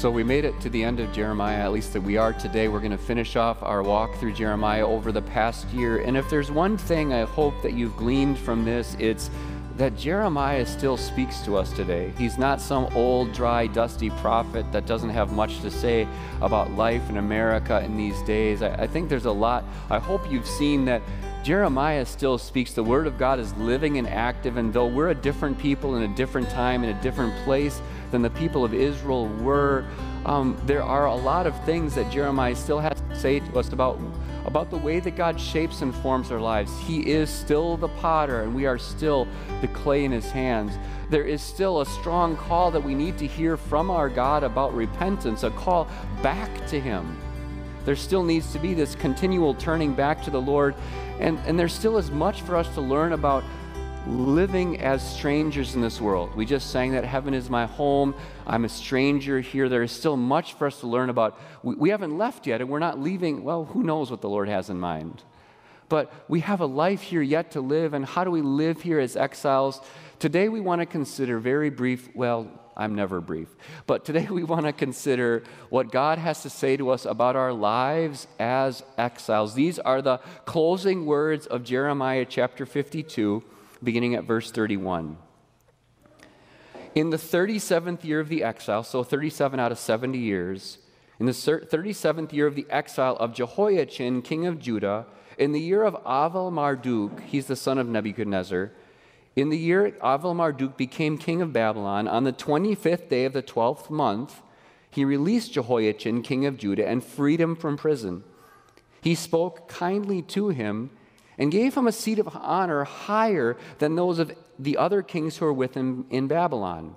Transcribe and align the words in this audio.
So 0.00 0.10
we 0.10 0.24
made 0.24 0.46
it 0.46 0.58
to 0.62 0.70
the 0.70 0.82
end 0.82 0.98
of 0.98 1.12
Jeremiah, 1.12 1.58
at 1.58 1.72
least 1.72 1.92
that 1.92 2.00
we 2.00 2.16
are 2.16 2.32
today. 2.32 2.68
We're 2.68 2.78
going 2.78 2.90
to 2.90 2.96
finish 2.96 3.36
off 3.36 3.62
our 3.62 3.82
walk 3.82 4.14
through 4.14 4.32
Jeremiah 4.32 4.86
over 4.86 5.12
the 5.12 5.20
past 5.20 5.68
year. 5.74 6.00
And 6.00 6.16
if 6.16 6.30
there's 6.30 6.50
one 6.50 6.78
thing 6.78 7.12
I 7.12 7.24
hope 7.24 7.52
that 7.60 7.74
you've 7.74 7.94
gleaned 7.98 8.38
from 8.38 8.64
this, 8.64 8.96
it's 8.98 9.28
that 9.76 9.98
Jeremiah 9.98 10.64
still 10.64 10.96
speaks 10.96 11.42
to 11.42 11.54
us 11.54 11.70
today. 11.74 12.14
He's 12.16 12.38
not 12.38 12.62
some 12.62 12.86
old, 12.96 13.34
dry, 13.34 13.66
dusty 13.66 14.08
prophet 14.08 14.64
that 14.72 14.86
doesn't 14.86 15.10
have 15.10 15.32
much 15.32 15.60
to 15.60 15.70
say 15.70 16.08
about 16.40 16.70
life 16.70 17.06
in 17.10 17.18
America 17.18 17.84
in 17.84 17.98
these 17.98 18.22
days. 18.22 18.62
I, 18.62 18.70
I 18.76 18.86
think 18.86 19.10
there's 19.10 19.26
a 19.26 19.30
lot. 19.30 19.64
I 19.90 19.98
hope 19.98 20.32
you've 20.32 20.48
seen 20.48 20.86
that 20.86 21.02
Jeremiah 21.42 22.04
still 22.04 22.36
speaks. 22.36 22.74
The 22.74 22.84
Word 22.84 23.06
of 23.06 23.16
God 23.16 23.40
is 23.40 23.54
living 23.54 23.96
and 23.96 24.06
active, 24.06 24.58
and 24.58 24.72
though 24.72 24.86
we're 24.86 25.08
a 25.08 25.14
different 25.14 25.58
people 25.58 25.96
in 25.96 26.02
a 26.02 26.14
different 26.14 26.50
time, 26.50 26.84
in 26.84 26.90
a 26.94 27.02
different 27.02 27.34
place, 27.44 27.80
than 28.10 28.20
the 28.20 28.30
people 28.30 28.64
of 28.64 28.74
Israel 28.74 29.26
were. 29.26 29.84
Um, 30.26 30.60
there 30.66 30.82
are 30.82 31.06
a 31.06 31.14
lot 31.14 31.46
of 31.46 31.64
things 31.64 31.94
that 31.94 32.12
Jeremiah 32.12 32.54
still 32.54 32.78
has 32.78 33.00
to 33.00 33.16
say 33.16 33.40
to 33.40 33.58
us 33.58 33.72
about, 33.72 33.98
about 34.44 34.70
the 34.70 34.76
way 34.76 35.00
that 35.00 35.16
God 35.16 35.40
shapes 35.40 35.80
and 35.80 35.94
forms 35.94 36.30
our 36.30 36.40
lives. 36.40 36.70
He 36.80 37.10
is 37.10 37.30
still 37.30 37.78
the 37.78 37.88
potter, 37.88 38.42
and 38.42 38.54
we 38.54 38.66
are 38.66 38.76
still 38.76 39.26
the 39.62 39.68
clay 39.68 40.04
in 40.04 40.12
his 40.12 40.30
hands. 40.30 40.72
There 41.08 41.24
is 41.24 41.40
still 41.40 41.80
a 41.80 41.86
strong 41.86 42.36
call 42.36 42.70
that 42.70 42.84
we 42.84 42.94
need 42.94 43.16
to 43.18 43.26
hear 43.26 43.56
from 43.56 43.90
our 43.90 44.10
God 44.10 44.44
about 44.44 44.74
repentance, 44.74 45.42
a 45.42 45.50
call 45.50 45.88
back 46.22 46.66
to 46.66 46.78
him. 46.78 47.16
There 47.84 47.96
still 47.96 48.22
needs 48.22 48.52
to 48.52 48.58
be 48.58 48.74
this 48.74 48.94
continual 48.94 49.54
turning 49.54 49.94
back 49.94 50.22
to 50.24 50.30
the 50.30 50.40
Lord, 50.40 50.74
and, 51.18 51.38
and 51.46 51.58
there 51.58 51.68
still 51.68 51.96
is 51.98 52.10
much 52.10 52.42
for 52.42 52.56
us 52.56 52.72
to 52.74 52.80
learn 52.80 53.12
about 53.12 53.44
living 54.06 54.80
as 54.80 55.06
strangers 55.16 55.74
in 55.74 55.80
this 55.80 56.00
world. 56.00 56.34
We 56.34 56.46
just 56.46 56.70
sang 56.70 56.92
that 56.92 57.04
heaven 57.04 57.34
is 57.34 57.50
my 57.50 57.66
home. 57.66 58.14
I'm 58.46 58.64
a 58.64 58.68
stranger 58.68 59.40
here. 59.40 59.68
There 59.68 59.82
is 59.82 59.92
still 59.92 60.16
much 60.16 60.54
for 60.54 60.66
us 60.66 60.80
to 60.80 60.86
learn 60.86 61.10
about. 61.10 61.38
We, 61.62 61.74
we 61.74 61.90
haven't 61.90 62.16
left 62.16 62.46
yet, 62.46 62.60
and 62.60 62.70
we're 62.70 62.78
not 62.78 62.98
leaving. 62.98 63.44
Well, 63.44 63.64
who 63.66 63.82
knows 63.82 64.10
what 64.10 64.20
the 64.20 64.28
Lord 64.28 64.48
has 64.48 64.70
in 64.70 64.78
mind? 64.78 65.22
But 65.88 66.12
we 66.28 66.40
have 66.40 66.60
a 66.60 66.66
life 66.66 67.02
here 67.02 67.22
yet 67.22 67.50
to 67.52 67.60
live, 67.60 67.94
and 67.94 68.04
how 68.04 68.24
do 68.24 68.30
we 68.30 68.42
live 68.42 68.80
here 68.80 69.00
as 69.00 69.16
exiles? 69.16 69.80
Today 70.18 70.48
we 70.48 70.60
want 70.60 70.80
to 70.80 70.86
consider 70.86 71.38
very 71.38 71.70
brief, 71.70 72.08
well, 72.14 72.48
I'm 72.80 72.94
never 72.94 73.20
brief, 73.20 73.48
but 73.86 74.06
today 74.06 74.26
we 74.30 74.42
want 74.42 74.64
to 74.64 74.72
consider 74.72 75.42
what 75.68 75.92
God 75.92 76.16
has 76.16 76.42
to 76.44 76.50
say 76.50 76.78
to 76.78 76.88
us 76.88 77.04
about 77.04 77.36
our 77.36 77.52
lives 77.52 78.26
as 78.38 78.82
exiles. 78.96 79.52
These 79.52 79.78
are 79.78 80.00
the 80.00 80.16
closing 80.46 81.04
words 81.04 81.46
of 81.46 81.62
Jeremiah 81.62 82.24
chapter 82.26 82.64
52 82.64 83.44
beginning 83.82 84.14
at 84.14 84.24
verse 84.24 84.50
31. 84.50 85.18
In 86.94 87.10
the 87.10 87.18
37th 87.18 88.02
year 88.02 88.18
of 88.18 88.30
the 88.30 88.42
exile, 88.42 88.82
so 88.82 89.04
37 89.04 89.60
out 89.60 89.72
of 89.72 89.78
70 89.78 90.16
years, 90.16 90.78
in 91.18 91.26
the 91.26 91.32
37th 91.32 92.32
year 92.32 92.46
of 92.46 92.54
the 92.54 92.66
exile 92.70 93.16
of 93.16 93.34
Jehoiachin, 93.34 94.22
king 94.22 94.46
of 94.46 94.58
Judah, 94.58 95.04
in 95.36 95.52
the 95.52 95.60
year 95.60 95.84
of 95.84 96.02
Avel 96.04 96.50
Marduk, 96.50 97.20
he's 97.26 97.46
the 97.46 97.56
son 97.56 97.76
of 97.76 97.86
Nebuchadnezzar, 97.86 98.72
in 99.36 99.48
the 99.50 99.58
year 99.58 99.92
Avel 100.02 100.34
Marduk 100.34 100.76
became 100.76 101.16
king 101.16 101.40
of 101.40 101.52
Babylon, 101.52 102.08
on 102.08 102.24
the 102.24 102.32
25th 102.32 103.08
day 103.08 103.24
of 103.24 103.32
the 103.32 103.42
12th 103.42 103.90
month, 103.90 104.42
he 104.90 105.04
released 105.04 105.52
Jehoiachin, 105.52 106.22
king 106.22 106.46
of 106.46 106.56
Judah, 106.56 106.86
and 106.86 107.04
freed 107.04 107.40
him 107.40 107.54
from 107.54 107.76
prison. 107.76 108.24
He 109.00 109.14
spoke 109.14 109.68
kindly 109.68 110.20
to 110.22 110.48
him 110.48 110.90
and 111.38 111.52
gave 111.52 111.74
him 111.74 111.86
a 111.86 111.92
seat 111.92 112.18
of 112.18 112.28
honor 112.36 112.84
higher 112.84 113.56
than 113.78 113.94
those 113.94 114.18
of 114.18 114.32
the 114.58 114.76
other 114.76 115.00
kings 115.00 115.36
who 115.36 115.46
were 115.46 115.52
with 115.52 115.74
him 115.74 116.06
in 116.10 116.26
Babylon. 116.26 116.96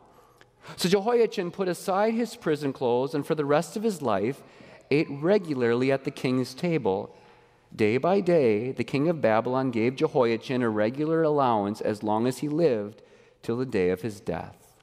So 0.76 0.90
Jehoiachin 0.90 1.52
put 1.52 1.68
aside 1.68 2.14
his 2.14 2.36
prison 2.36 2.74
clothes 2.74 3.14
and 3.14 3.26
for 3.26 3.36
the 3.36 3.46
rest 3.46 3.78
of 3.78 3.84
his 3.84 4.02
life 4.02 4.42
ate 4.92 5.08
regularly 5.10 5.92
at 5.92 6.04
the 6.04 6.12
king's 6.12 6.54
table. 6.54 7.16
Day 7.76 7.98
by 7.98 8.20
day, 8.20 8.72
the 8.72 8.84
king 8.84 9.10
of 9.10 9.22
Babylon 9.22 9.72
gave 9.72 9.96
Jehoiachin 9.96 10.62
a 10.62 10.70
regular 10.70 11.24
allowance 11.24 11.82
as 11.82 12.04
long 12.04 12.28
as 12.28 12.40
he 12.40 12.48
lived 12.48 13.02
till 13.42 13.58
the 13.58 13.66
day 13.66 13.90
of 13.90 14.02
his 14.02 14.20
death. 14.20 14.76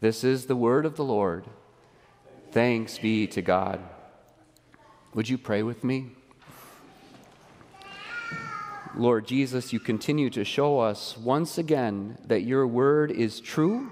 This 0.00 0.24
is 0.24 0.46
the 0.46 0.56
word 0.56 0.86
of 0.86 0.96
the 0.96 1.04
Lord. 1.04 1.44
Thanks 2.50 2.98
be 2.98 3.26
to 3.28 3.42
God. 3.42 3.80
Would 5.14 5.28
you 5.28 5.38
pray 5.38 5.62
with 5.62 5.84
me? 5.84 6.10
Lord 8.96 9.26
Jesus, 9.26 9.72
you 9.72 9.80
continue 9.80 10.30
to 10.30 10.44
show 10.44 10.80
us 10.80 11.16
once 11.16 11.58
again 11.58 12.18
that 12.26 12.42
your 12.42 12.66
word 12.66 13.10
is 13.10 13.40
true, 13.40 13.90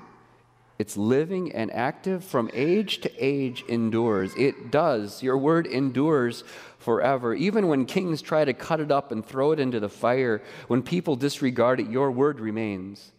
it's 0.79 0.97
living 0.97 1.53
and 1.53 1.71
active 1.73 2.25
from 2.25 2.51
age 2.53 3.03
to 3.03 3.11
age 3.19 3.65
endures. 3.69 4.35
It 4.37 4.71
does. 4.71 5.23
Your 5.23 5.39
word 5.39 5.67
endures 5.67 6.45
forever. 6.79 7.35
Even 7.35 7.69
when 7.69 7.87
kings 7.87 8.23
try 8.23 8.45
to 8.45 8.55
cut 8.55 8.81
it 8.81 8.91
up 8.91 9.13
and 9.13 9.25
throw 9.25 9.53
it 9.53 9.61
into 9.61 9.81
the 9.81 9.89
fire, 9.89 10.43
when 10.69 10.83
people 10.83 11.15
disregard 11.15 11.79
it, 11.79 11.89
your 11.89 12.11
word 12.11 12.41
remains. 12.41 13.13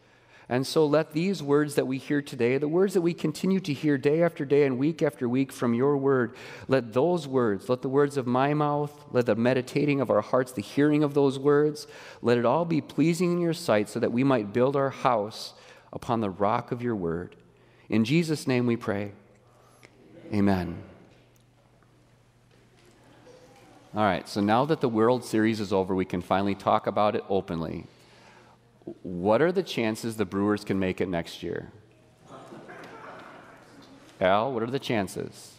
And 0.50 0.68
so 0.68 0.86
let 0.86 1.14
these 1.14 1.42
words 1.42 1.76
that 1.76 1.88
we 1.88 1.98
hear 1.98 2.22
today, 2.22 2.58
the 2.58 2.68
words 2.68 2.96
that 2.96 3.02
we 3.02 3.14
continue 3.14 3.62
to 3.62 3.74
hear 3.74 3.98
day 3.98 4.22
after 4.24 4.44
day 4.44 4.66
and 4.66 4.78
week 4.78 5.02
after 5.02 5.30
week 5.30 5.52
from 5.52 5.74
your 5.74 5.96
word, 5.96 6.36
let 6.68 6.92
those 6.92 7.28
words, 7.28 7.70
let 7.70 7.82
the 7.82 7.90
words 7.90 8.18
of 8.18 8.28
my 8.28 8.54
mouth, 8.54 9.06
let 9.12 9.26
the 9.26 9.36
meditating 9.36 10.02
of 10.02 10.10
our 10.10 10.22
hearts, 10.22 10.52
the 10.52 10.62
hearing 10.62 11.02
of 11.02 11.14
those 11.14 11.40
words, 11.40 11.88
let 12.22 12.38
it 12.38 12.46
all 12.46 12.66
be 12.66 12.82
pleasing 12.82 13.32
in 13.32 13.40
your 13.40 13.54
sight 13.54 13.88
so 13.88 14.00
that 14.00 14.12
we 14.12 14.24
might 14.24 14.52
build 14.52 14.76
our 14.76 14.90
house 14.90 15.54
upon 15.94 16.20
the 16.20 16.30
rock 16.30 16.72
of 16.72 16.82
your 16.82 16.96
word. 16.96 17.38
In 17.90 18.06
Jesus' 18.06 18.48
name 18.48 18.66
we 18.66 18.78
pray. 18.78 19.12
Amen. 20.34 20.82
All 23.96 24.04
right, 24.04 24.28
so 24.28 24.42
now 24.42 24.66
that 24.66 24.82
the 24.82 24.90
World 24.90 25.24
Series 25.24 25.60
is 25.60 25.72
over, 25.72 25.94
we 25.94 26.06
can 26.06 26.22
finally 26.22 26.56
talk 26.56 26.88
about 26.88 27.16
it 27.16 27.24
openly 27.30 27.86
what 29.02 29.42
are 29.42 29.52
the 29.52 29.64
chances 29.64 30.18
the 30.18 30.26
Brewers 30.26 30.64
can 30.64 30.80
make 30.80 31.02
it 31.02 31.08
next 31.08 31.44
year? 31.44 31.72
Al, 34.20 34.54
what 34.54 34.64
are 34.64 34.68
the 34.68 34.80
chances? 34.80 35.54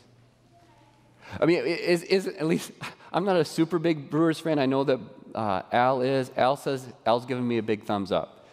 I 1.41 1.47
mean, 1.47 1.65
is, 1.65 2.03
is 2.03 2.27
at 2.27 2.47
least 2.47 2.71
I'm 3.13 3.25
not 3.25 3.37
a 3.37 3.45
super 3.45 3.79
big 3.79 4.11
Brewers 4.11 4.41
fan. 4.41 4.59
I 4.59 4.67
know 4.67 4.85
that 4.85 5.01
uh, 5.35 5.63
Al 5.73 6.03
is. 6.03 6.31
Al 6.37 6.57
says 6.57 6.87
Al's 7.07 7.27
giving 7.27 7.47
me 7.47 7.59
a 7.59 7.63
big 7.63 7.85
thumbs 7.85 8.13
up. 8.13 8.44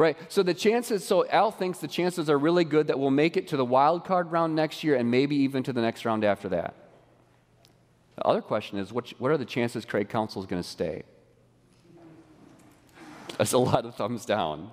Right? 0.00 0.16
So 0.32 0.42
the 0.42 0.54
chances, 0.54 1.06
so 1.06 1.28
Al 1.28 1.50
thinks 1.50 1.78
the 1.78 1.86
chances 1.86 2.30
are 2.30 2.38
really 2.38 2.64
good 2.64 2.86
that 2.86 2.98
we'll 2.98 3.10
make 3.10 3.36
it 3.36 3.48
to 3.48 3.58
the 3.58 3.66
wild 3.66 4.06
card 4.06 4.32
round 4.32 4.56
next 4.56 4.82
year 4.82 4.96
and 4.96 5.10
maybe 5.10 5.36
even 5.36 5.62
to 5.64 5.74
the 5.74 5.82
next 5.82 6.06
round 6.06 6.24
after 6.24 6.48
that. 6.48 6.74
The 8.16 8.24
other 8.24 8.40
question 8.40 8.78
is 8.78 8.94
what, 8.94 9.10
what 9.18 9.30
are 9.30 9.36
the 9.36 9.44
chances 9.44 9.84
Craig 9.84 10.08
Counsell 10.08 10.40
is 10.40 10.46
going 10.46 10.62
to 10.62 10.66
stay? 10.66 11.02
That's 13.36 13.52
a 13.52 13.58
lot 13.58 13.84
of 13.84 13.94
thumbs 13.94 14.24
down. 14.24 14.70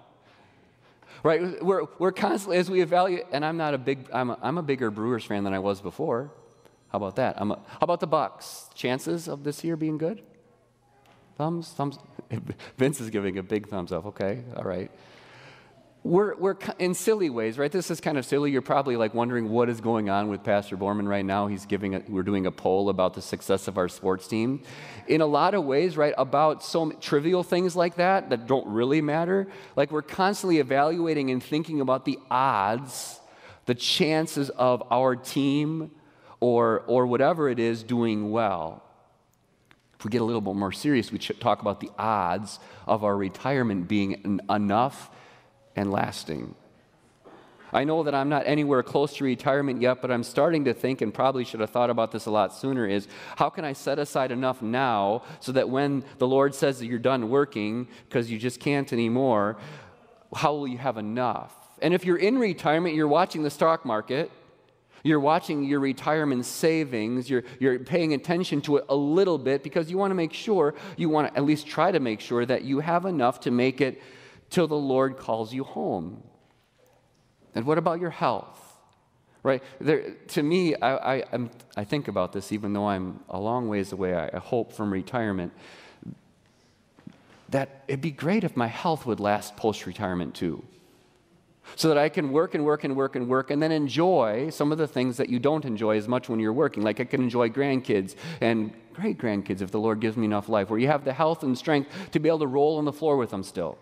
Right? 1.23 1.61
We're, 1.61 1.87
we're 1.99 2.13
constantly, 2.13 2.55
as 2.55 2.71
we 2.71 2.79
evaluate, 2.79 3.25
and 3.33 3.43
I'm 3.43 3.57
not 3.57 3.73
a 3.73 3.77
big, 3.77 4.07
I'm 4.13 4.29
a, 4.29 4.39
I'm 4.41 4.57
a 4.57 4.63
bigger 4.63 4.89
Brewers 4.89 5.25
fan 5.25 5.43
than 5.43 5.53
I 5.53 5.59
was 5.59 5.81
before. 5.81 6.31
How 6.87 6.99
about 6.99 7.17
that? 7.17 7.35
A, 7.35 7.45
how 7.45 7.59
about 7.81 7.99
the 7.99 8.07
Bucks? 8.07 8.69
Chances 8.75 9.27
of 9.27 9.43
this 9.43 9.61
year 9.61 9.75
being 9.75 9.97
good? 9.97 10.21
Thumbs, 11.37 11.73
thumbs. 11.73 11.99
Vince 12.77 13.01
is 13.01 13.09
giving 13.09 13.37
a 13.37 13.43
big 13.43 13.67
thumbs 13.67 13.91
up. 13.91 14.05
Okay, 14.05 14.45
all 14.55 14.63
right 14.63 14.89
we're, 16.03 16.35
we're 16.35 16.55
in 16.79 16.93
silly 16.93 17.29
ways, 17.29 17.57
right? 17.57 17.71
This 17.71 17.91
is 17.91 17.99
kind 17.99 18.17
of 18.17 18.25
silly. 18.25 18.51
You're 18.51 18.61
probably 18.61 18.95
like 18.95 19.13
wondering 19.13 19.49
what 19.49 19.67
is 19.67 19.81
going 19.81 20.09
on 20.09 20.29
with 20.29 20.43
Pastor 20.43 20.77
Borman 20.77 21.07
right 21.07 21.25
now. 21.25 21.47
He's 21.47 21.65
giving 21.65 21.95
a, 21.95 22.03
we're 22.07 22.23
doing 22.23 22.45
a 22.45 22.51
poll 22.51 22.89
about 22.89 23.13
the 23.13 23.21
success 23.21 23.67
of 23.67 23.77
our 23.77 23.89
sports 23.89 24.27
team. 24.27 24.61
In 25.07 25.21
a 25.21 25.25
lot 25.25 25.53
of 25.53 25.65
ways, 25.65 25.97
right, 25.97 26.13
about 26.17 26.63
so 26.63 26.91
trivial 26.91 27.43
things 27.43 27.75
like 27.75 27.95
that 27.95 28.29
that 28.29 28.47
don't 28.47 28.67
really 28.67 29.01
matter. 29.01 29.47
Like 29.75 29.91
we're 29.91 30.01
constantly 30.01 30.59
evaluating 30.59 31.29
and 31.29 31.43
thinking 31.43 31.81
about 31.81 32.05
the 32.05 32.19
odds, 32.31 33.19
the 33.65 33.75
chances 33.75 34.49
of 34.51 34.83
our 34.91 35.15
team 35.15 35.91
or, 36.39 36.83
or 36.87 37.07
whatever 37.07 37.49
it 37.49 37.59
is 37.59 37.83
doing 37.83 38.31
well. 38.31 38.83
If 39.99 40.05
we 40.05 40.11
get 40.11 40.21
a 40.21 40.25
little 40.25 40.41
bit 40.41 40.55
more 40.55 40.71
serious, 40.71 41.11
we 41.11 41.19
should 41.19 41.41
talk 41.41 41.61
about 41.61 41.79
the 41.79 41.89
odds 41.97 42.59
of 42.85 43.03
our 43.03 43.17
retirement 43.17 43.87
being 43.87 44.39
enough 44.47 45.09
and 45.77 45.91
lasting. 45.91 46.55
I 47.73 47.83
know 47.83 48.03
that 48.03 48.15
I'm 48.15 48.29
not 48.29 48.43
anywhere 48.45 48.81
close 48.81 49.17
to 49.17 49.23
retirement 49.23 49.81
yet, 49.81 50.01
but 50.01 50.09
I'm 50.09 50.23
starting 50.23 50.65
to 50.65 50.73
think, 50.73 51.01
and 51.01 51.13
probably 51.13 51.43
should 51.43 51.59
have 51.59 51.69
thought 51.69 51.89
about 51.89 52.11
this 52.11 52.25
a 52.25 52.31
lot 52.31 52.53
sooner, 52.53 52.87
is 52.87 53.07
how 53.35 53.49
can 53.49 53.65
I 53.65 53.73
set 53.73 53.99
aside 53.99 54.31
enough 54.31 54.61
now 54.61 55.23
so 55.41 55.51
that 55.51 55.69
when 55.69 56.03
the 56.17 56.27
Lord 56.27 56.55
says 56.55 56.79
that 56.79 56.85
you're 56.87 56.97
done 56.99 57.29
working 57.29 57.87
because 58.07 58.31
you 58.31 58.39
just 58.39 58.59
can't 58.59 58.91
anymore, 58.93 59.57
how 60.33 60.53
will 60.53 60.67
you 60.67 60.77
have 60.77 60.97
enough? 60.97 61.53
And 61.81 61.93
if 61.93 62.05
you're 62.05 62.17
in 62.17 62.39
retirement, 62.39 62.95
you're 62.95 63.07
watching 63.07 63.43
the 63.43 63.49
stock 63.49 63.85
market, 63.85 64.31
you're 65.03 65.19
watching 65.19 65.63
your 65.63 65.79
retirement 65.79 66.45
savings, 66.45 67.29
you're, 67.29 67.43
you're 67.59 67.79
paying 67.79 68.13
attention 68.13 68.61
to 68.61 68.77
it 68.77 68.85
a 68.89 68.95
little 68.95 69.37
bit 69.37 69.61
because 69.61 69.91
you 69.91 69.97
want 69.97 70.11
to 70.11 70.15
make 70.15 70.33
sure, 70.33 70.73
you 70.95 71.09
want 71.09 71.31
to 71.31 71.37
at 71.37 71.45
least 71.45 71.67
try 71.67 71.91
to 71.91 71.99
make 71.99 72.21
sure 72.21 72.45
that 72.45 72.63
you 72.63 72.79
have 72.79 73.05
enough 73.05 73.41
to 73.41 73.51
make 73.51 73.81
it 73.81 74.01
till 74.49 74.67
the 74.67 74.75
Lord 74.75 75.17
calls 75.17 75.53
you 75.53 75.63
home. 75.63 76.23
And 77.55 77.65
what 77.65 77.77
about 77.77 77.99
your 77.99 78.09
health? 78.09 78.63
Right? 79.43 79.63
There, 79.79 80.11
to 80.29 80.43
me, 80.43 80.75
I, 80.75 81.15
I, 81.15 81.23
I, 81.77 81.83
think 81.85 82.07
about 82.07 82.33
this 82.33 82.51
even 82.51 82.73
though 82.73 82.87
I'm 82.87 83.21
a 83.29 83.39
long 83.39 83.69
ways 83.69 83.93
away, 83.93 84.13
I, 84.13 84.29
I 84.33 84.39
hope, 84.39 84.73
from 84.73 84.91
retirement, 84.91 85.53
that 87.49 87.83
it'd 87.87 88.01
be 88.01 88.11
great 88.11 88.43
if 88.43 88.57
my 88.57 88.67
health 88.67 89.05
would 89.05 89.19
last 89.19 89.55
post 89.55 89.85
retirement 89.85 90.35
too. 90.35 90.63
So 91.75 91.89
that 91.89 91.97
I 91.97 92.09
can 92.09 92.31
work 92.31 92.55
and 92.55 92.65
work 92.65 92.83
and 92.83 92.95
work 92.95 93.15
and 93.15 93.27
work 93.27 93.51
and 93.51 93.61
then 93.61 93.71
enjoy 93.71 94.49
some 94.49 94.71
of 94.71 94.77
the 94.77 94.87
things 94.87 95.17
that 95.17 95.29
you 95.29 95.39
don't 95.39 95.65
enjoy 95.65 95.97
as 95.97 96.07
much 96.07 96.29
when 96.29 96.39
you're 96.39 96.53
working. 96.53 96.83
Like 96.83 96.99
I 96.99 97.05
can 97.05 97.21
enjoy 97.21 97.49
grandkids 97.49 98.15
and 98.39 98.73
great 98.93 99.17
grandkids 99.17 99.61
if 99.61 99.71
the 99.71 99.79
Lord 99.79 99.99
gives 99.99 100.17
me 100.17 100.25
enough 100.25 100.49
life, 100.49 100.69
where 100.69 100.79
you 100.79 100.87
have 100.87 101.03
the 101.05 101.13
health 101.13 101.43
and 101.43 101.57
strength 101.57 101.89
to 102.11 102.19
be 102.19 102.29
able 102.29 102.39
to 102.39 102.47
roll 102.47 102.77
on 102.77 102.85
the 102.85 102.93
floor 102.93 103.17
with 103.17 103.31
them 103.31 103.43
still. 103.43 103.77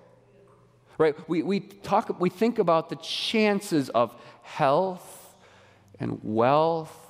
Right? 0.98 1.16
We, 1.30 1.44
we, 1.44 1.60
talk, 1.60 2.20
we 2.20 2.30
think 2.30 2.60
about 2.60 2.90
the 2.90 2.96
chances 2.98 3.90
of 3.90 4.16
health 4.44 5.36
and 6.00 6.20
wealth 6.24 7.06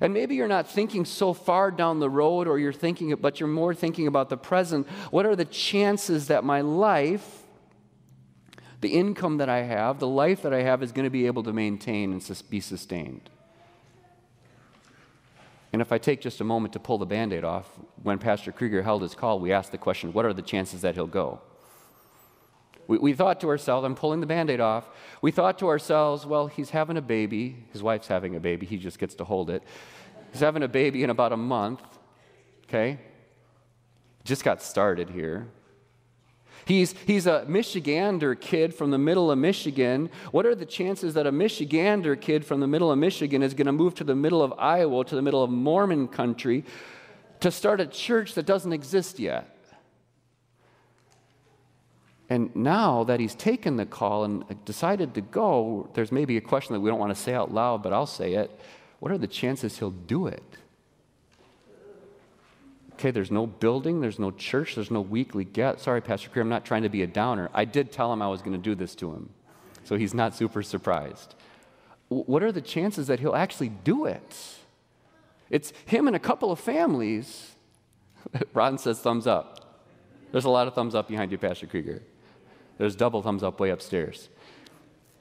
and 0.00 0.12
maybe 0.12 0.34
you're 0.34 0.48
not 0.48 0.68
thinking 0.68 1.04
so 1.04 1.32
far 1.32 1.70
down 1.70 2.00
the 2.00 2.10
road, 2.10 2.46
or 2.48 2.58
you're 2.58 2.72
thinking, 2.72 3.14
but 3.14 3.40
you're 3.40 3.48
more 3.48 3.74
thinking 3.74 4.06
about 4.06 4.28
the 4.28 4.36
present. 4.36 4.86
What 5.10 5.24
are 5.26 5.34
the 5.34 5.44
chances 5.44 6.28
that 6.28 6.44
my 6.44 6.60
life, 6.60 7.42
the 8.80 8.92
income 8.92 9.38
that 9.38 9.48
I 9.48 9.62
have, 9.62 9.98
the 9.98 10.06
life 10.06 10.42
that 10.42 10.52
I 10.52 10.62
have, 10.62 10.82
is 10.82 10.92
going 10.92 11.04
to 11.04 11.10
be 11.10 11.26
able 11.26 11.42
to 11.44 11.52
maintain 11.52 12.12
and 12.12 12.42
be 12.50 12.60
sustained? 12.60 13.30
And 15.72 15.82
if 15.82 15.92
I 15.92 15.98
take 15.98 16.20
just 16.20 16.40
a 16.40 16.44
moment 16.44 16.72
to 16.74 16.78
pull 16.78 16.98
the 16.98 17.06
band 17.06 17.32
aid 17.32 17.44
off, 17.44 17.66
when 18.02 18.18
Pastor 18.18 18.52
Krieger 18.52 18.82
held 18.82 19.02
his 19.02 19.14
call, 19.14 19.40
we 19.40 19.52
asked 19.52 19.72
the 19.72 19.78
question 19.78 20.12
what 20.12 20.24
are 20.24 20.32
the 20.32 20.42
chances 20.42 20.82
that 20.82 20.94
he'll 20.94 21.06
go? 21.06 21.40
We, 22.88 22.98
we 22.98 23.12
thought 23.12 23.40
to 23.40 23.48
ourselves, 23.48 23.84
I'm 23.84 23.94
pulling 23.94 24.20
the 24.20 24.26
band 24.26 24.50
aid 24.50 24.60
off. 24.60 24.88
We 25.22 25.30
thought 25.30 25.58
to 25.60 25.68
ourselves, 25.68 26.24
well, 26.24 26.46
he's 26.46 26.70
having 26.70 26.96
a 26.96 27.02
baby. 27.02 27.64
His 27.72 27.82
wife's 27.82 28.08
having 28.08 28.36
a 28.36 28.40
baby. 28.40 28.66
He 28.66 28.78
just 28.78 28.98
gets 28.98 29.14
to 29.16 29.24
hold 29.24 29.50
it. 29.50 29.62
He's 30.32 30.40
having 30.40 30.62
a 30.62 30.68
baby 30.68 31.02
in 31.02 31.10
about 31.10 31.32
a 31.32 31.36
month. 31.36 31.82
Okay? 32.64 32.98
Just 34.24 34.44
got 34.44 34.62
started 34.62 35.10
here. 35.10 35.48
He's, 36.64 36.96
he's 37.06 37.28
a 37.28 37.44
Michigander 37.48 38.38
kid 38.38 38.74
from 38.74 38.90
the 38.90 38.98
middle 38.98 39.30
of 39.30 39.38
Michigan. 39.38 40.10
What 40.32 40.46
are 40.46 40.54
the 40.54 40.66
chances 40.66 41.14
that 41.14 41.24
a 41.24 41.30
Michigander 41.30 42.20
kid 42.20 42.44
from 42.44 42.58
the 42.58 42.66
middle 42.66 42.90
of 42.90 42.98
Michigan 42.98 43.42
is 43.44 43.54
going 43.54 43.66
to 43.66 43.72
move 43.72 43.94
to 43.96 44.04
the 44.04 44.16
middle 44.16 44.42
of 44.42 44.52
Iowa, 44.58 45.04
to 45.04 45.14
the 45.14 45.22
middle 45.22 45.44
of 45.44 45.50
Mormon 45.50 46.08
country, 46.08 46.64
to 47.38 47.52
start 47.52 47.80
a 47.80 47.86
church 47.86 48.34
that 48.34 48.46
doesn't 48.46 48.72
exist 48.72 49.20
yet? 49.20 49.55
And 52.28 52.54
now 52.56 53.04
that 53.04 53.20
he's 53.20 53.34
taken 53.34 53.76
the 53.76 53.86
call 53.86 54.24
and 54.24 54.64
decided 54.64 55.14
to 55.14 55.20
go, 55.20 55.88
there's 55.94 56.10
maybe 56.10 56.36
a 56.36 56.40
question 56.40 56.74
that 56.74 56.80
we 56.80 56.90
don't 56.90 56.98
want 56.98 57.14
to 57.14 57.20
say 57.20 57.34
out 57.34 57.52
loud, 57.52 57.82
but 57.82 57.92
I'll 57.92 58.06
say 58.06 58.34
it. 58.34 58.50
What 58.98 59.12
are 59.12 59.18
the 59.18 59.28
chances 59.28 59.78
he'll 59.78 59.90
do 59.90 60.26
it? 60.26 60.42
Okay, 62.94 63.10
there's 63.10 63.30
no 63.30 63.46
building, 63.46 64.00
there's 64.00 64.18
no 64.18 64.30
church, 64.30 64.74
there's 64.74 64.90
no 64.90 65.02
weekly 65.02 65.44
get. 65.44 65.80
Sorry, 65.80 66.00
Pastor 66.00 66.30
Krieger, 66.30 66.40
I'm 66.40 66.48
not 66.48 66.64
trying 66.64 66.82
to 66.82 66.88
be 66.88 67.02
a 67.02 67.06
downer. 67.06 67.50
I 67.52 67.66
did 67.66 67.92
tell 67.92 68.12
him 68.12 68.22
I 68.22 68.28
was 68.28 68.40
going 68.40 68.56
to 68.56 68.62
do 68.62 68.74
this 68.74 68.94
to 68.96 69.12
him, 69.12 69.28
so 69.84 69.96
he's 69.96 70.14
not 70.14 70.34
super 70.34 70.62
surprised. 70.62 71.34
What 72.08 72.42
are 72.42 72.52
the 72.52 72.62
chances 72.62 73.06
that 73.08 73.20
he'll 73.20 73.34
actually 73.34 73.68
do 73.68 74.06
it? 74.06 74.56
It's 75.50 75.72
him 75.84 76.06
and 76.06 76.16
a 76.16 76.18
couple 76.18 76.50
of 76.50 76.58
families. 76.58 77.54
Ron 78.54 78.78
says 78.78 78.98
thumbs 78.98 79.26
up. 79.26 79.84
There's 80.32 80.44
a 80.44 80.50
lot 80.50 80.66
of 80.66 80.74
thumbs 80.74 80.94
up 80.94 81.06
behind 81.06 81.30
you, 81.32 81.38
Pastor 81.38 81.66
Krieger. 81.66 82.02
There's 82.78 82.96
double 82.96 83.22
thumbs 83.22 83.42
up 83.42 83.58
way 83.60 83.70
upstairs. 83.70 84.28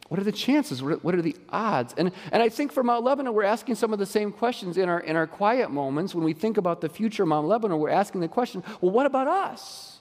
What 0.07 0.19
are 0.19 0.23
the 0.23 0.31
chances? 0.31 0.83
What 0.83 1.15
are 1.15 1.21
the 1.21 1.35
odds? 1.49 1.95
And, 1.97 2.11
and 2.31 2.43
I 2.43 2.49
think 2.49 2.71
for 2.71 2.83
Mount 2.83 3.03
Lebanon, 3.03 3.33
we're 3.33 3.43
asking 3.43 3.75
some 3.75 3.91
of 3.91 3.97
the 3.97 4.05
same 4.05 4.31
questions 4.31 4.77
in 4.77 4.87
our, 4.87 4.99
in 4.99 5.15
our 5.15 5.25
quiet 5.25 5.71
moments. 5.71 6.13
When 6.13 6.23
we 6.23 6.33
think 6.33 6.57
about 6.57 6.81
the 6.81 6.89
future 6.89 7.23
of 7.23 7.29
Mount 7.29 7.47
Lebanon, 7.47 7.79
we're 7.79 7.89
asking 7.89 8.21
the 8.21 8.27
question 8.27 8.63
well, 8.81 8.91
what 8.91 9.07
about 9.07 9.27
us? 9.27 9.99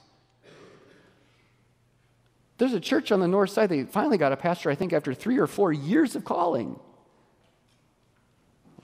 There's 2.57 2.73
a 2.73 2.79
church 2.79 3.11
on 3.11 3.19
the 3.19 3.27
north 3.27 3.49
side. 3.49 3.69
They 3.69 3.83
finally 3.83 4.17
got 4.17 4.31
a 4.31 4.37
pastor, 4.37 4.69
I 4.69 4.75
think, 4.75 4.93
after 4.93 5.13
three 5.13 5.39
or 5.39 5.47
four 5.47 5.73
years 5.73 6.15
of 6.15 6.23
calling. 6.23 6.79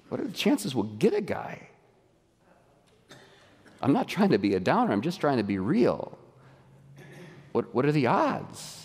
What 0.10 0.20
are 0.20 0.26
the 0.26 0.34
chances 0.34 0.76
we'll 0.76 0.86
get 0.86 1.14
a 1.14 1.22
guy? 1.22 1.70
I'm 3.82 3.94
not 3.94 4.08
trying 4.08 4.30
to 4.32 4.38
be 4.38 4.56
a 4.56 4.60
downer, 4.60 4.92
I'm 4.92 5.02
just 5.02 5.22
trying 5.22 5.38
to 5.38 5.44
be 5.44 5.58
real. 5.58 6.18
What, 7.52 7.74
what 7.74 7.86
are 7.86 7.92
the 7.92 8.08
odds? 8.08 8.82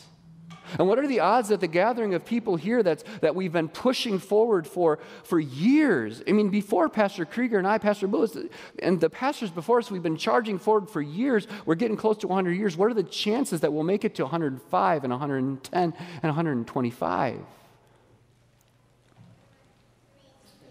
And 0.79 0.89
what 0.89 0.99
are 0.99 1.07
the 1.07 1.21
odds 1.21 1.49
that 1.49 1.61
the 1.61 1.69
gathering 1.69 2.15
of 2.15 2.25
people 2.25 2.57
here 2.57 2.83
that's, 2.83 3.05
that 3.21 3.35
we've 3.35 3.53
been 3.53 3.69
pushing 3.69 4.19
forward 4.19 4.67
for 4.67 4.99
for 5.25 5.39
years? 5.39 6.23
I 6.27 6.33
mean, 6.33 6.51
before 6.51 6.89
Pastor 6.89 7.25
Krieger 7.25 7.59
and 7.59 7.67
I, 7.67 7.79
Pastor 7.79 8.07
Lewis, 8.07 8.37
and 8.81 9.01
the 9.01 9.09
pastors 9.11 9.51
before 9.51 9.79
us, 9.79 9.91
we've 9.91 10.03
been 10.03 10.17
charging 10.17 10.59
forward 10.59 10.91
for 10.91 11.01
years. 11.01 11.47
We're 11.65 11.77
getting 11.77 11.97
close 11.97 12.19
to 12.19 12.29
100 12.29 12.53
years. 12.53 12.77
What 12.77 12.91
are 12.91 12.95
the 12.95 13.05
chances 13.05 13.61
that 13.61 13.73
we'll 13.73 13.85
make 13.85 14.05
it 14.05 14.15
to 14.17 14.23
105 14.25 15.05
and 15.05 15.13
110 15.13 15.83
and 15.83 15.95
125? 16.23 17.41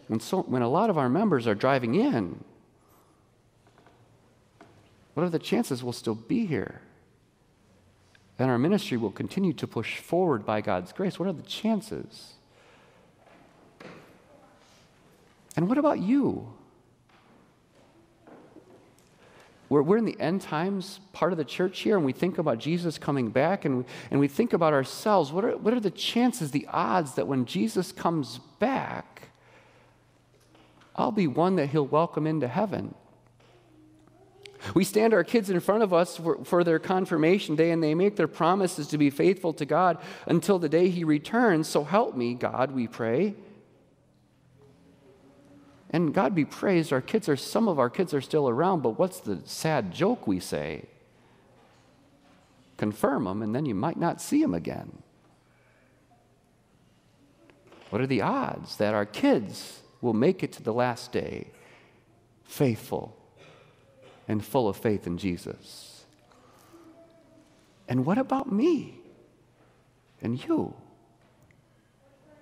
And 0.08 0.22
so, 0.22 0.44
when 0.44 0.62
a 0.62 0.70
lot 0.70 0.90
of 0.90 0.98
our 0.98 1.10
members 1.10 1.48
are 1.48 1.56
driving 1.56 1.96
in, 1.96 2.44
what 5.16 5.24
are 5.24 5.30
the 5.30 5.40
chances 5.40 5.84
we'll 5.84 5.94
still 5.94 6.16
be 6.16 6.46
here? 6.46 6.82
And 8.38 8.50
our 8.50 8.58
ministry 8.58 8.98
will 8.98 9.12
continue 9.12 9.54
to 9.54 9.68
push 9.68 10.00
forward 10.00 10.46
by 10.46 10.62
God's 10.62 10.92
grace, 10.92 11.18
what 11.18 11.28
are 11.28 11.34
the 11.34 11.42
chances? 11.44 12.34
And 15.56 15.70
what 15.70 15.78
about 15.78 16.00
you? 16.00 16.54
We're, 19.70 19.82
we're 19.82 19.98
in 19.98 20.06
the 20.06 20.20
end 20.20 20.42
times 20.42 21.00
part 21.14 21.32
of 21.32 21.38
the 21.38 21.46
church 21.46 21.80
here, 21.80 21.96
and 21.96 22.06
we 22.06 22.14
think 22.14 22.38
about 22.38 22.60
Jesus 22.60 22.98
coming 22.98 23.30
back, 23.30 23.66
and 23.66 23.80
we, 23.80 23.84
and 24.12 24.20
we 24.20 24.28
think 24.28 24.54
about 24.54 24.74
ourselves. 24.74 25.32
What 25.32 25.46
are, 25.46 25.58
what 25.58 25.74
are 25.74 25.80
the 25.80 25.92
chances, 25.92 26.52
the 26.52 26.68
odds 26.70 27.16
that 27.16 27.28
when 27.28 27.46
Jesus 27.46 27.92
comes 27.92 28.40
back, 28.60 29.30
I'll 30.96 31.12
be 31.12 31.28
one 31.28 31.56
that 31.56 31.70
he'll 31.70 31.88
welcome 31.88 32.28
into 32.28 32.48
heaven? 32.48 32.94
We 34.74 34.84
stand 34.84 35.14
our 35.14 35.24
kids 35.24 35.50
in 35.50 35.60
front 35.60 35.84
of 35.84 35.94
us 35.94 36.18
for, 36.18 36.44
for, 36.44 36.64
their 36.64 36.80
confirmation 36.80 37.56
day, 37.56 37.72
and 37.72 37.84
they 37.84 37.94
make 37.94 38.16
their 38.16 38.28
promises 38.28 38.88
to 38.88 38.98
be 38.98 39.10
faithful 39.10 39.54
to 39.54 39.66
God 39.66 39.98
until 40.26 40.60
the 40.60 40.70
day 40.70 40.90
He 40.90 41.04
returns. 41.04 41.68
So 41.68 41.84
help 41.84 42.16
me, 42.16 42.34
God, 42.34 42.72
we 42.72 42.88
pray. 42.88 43.36
And 45.92 46.14
God 46.14 46.34
be 46.34 46.46
praised, 46.46 46.92
our 46.92 47.02
kids 47.02 47.30
are, 47.30 47.38
some 47.38 47.68
of 47.68 47.80
our 47.80 47.90
kids 47.90 48.14
are 48.14 48.22
still 48.22 48.50
around, 48.50 48.82
but 48.82 48.98
what's 48.98 49.20
the 49.20 49.40
sad 49.46 49.94
joke 49.94 50.28
we 50.28 50.40
say? 50.40 50.86
Confirm 52.78 53.26
them, 53.26 53.42
and 53.42 53.56
then 53.56 53.66
you 53.66 53.76
might 53.76 53.98
not 53.98 54.20
see 54.20 54.42
them 54.42 54.54
again. 54.54 55.02
What 57.92 58.02
are 58.02 58.08
the 58.08 58.22
odds 58.22 58.78
that 58.78 58.94
our 58.94 59.06
kids 59.06 59.82
will 60.02 60.14
make 60.14 60.44
it 60.44 60.52
to 60.54 60.64
the 60.64 60.74
last 60.74 61.12
day 61.12 61.52
faithful? 62.44 63.16
And 64.28 64.44
full 64.44 64.68
of 64.68 64.78
faith 64.78 65.08
in 65.08 65.18
Jesus. 65.18 66.06
And 67.88 68.06
what 68.06 68.18
about 68.18 68.52
me 68.52 69.00
and 70.22 70.44
you? 70.44 70.74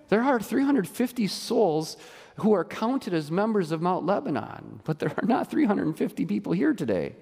There 0.09 0.21
are 0.21 0.39
350 0.39 1.27
souls 1.27 1.97
who 2.37 2.53
are 2.53 2.63
counted 2.65 3.13
as 3.13 3.29
members 3.29 3.71
of 3.71 3.81
Mount 3.81 4.05
Lebanon, 4.05 4.81
but 4.83 4.99
there 4.99 5.11
are 5.17 5.27
not 5.27 5.49
350 5.49 6.25
people 6.25 6.53
here 6.53 6.73
today. 6.73 7.15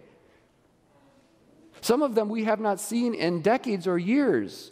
Some 1.82 2.01
of 2.01 2.15
them 2.15 2.30
we 2.30 2.44
have 2.44 2.60
not 2.60 2.80
seen 2.80 3.13
in 3.13 3.41
decades 3.41 3.88
or 3.88 3.98
years. 3.98 4.72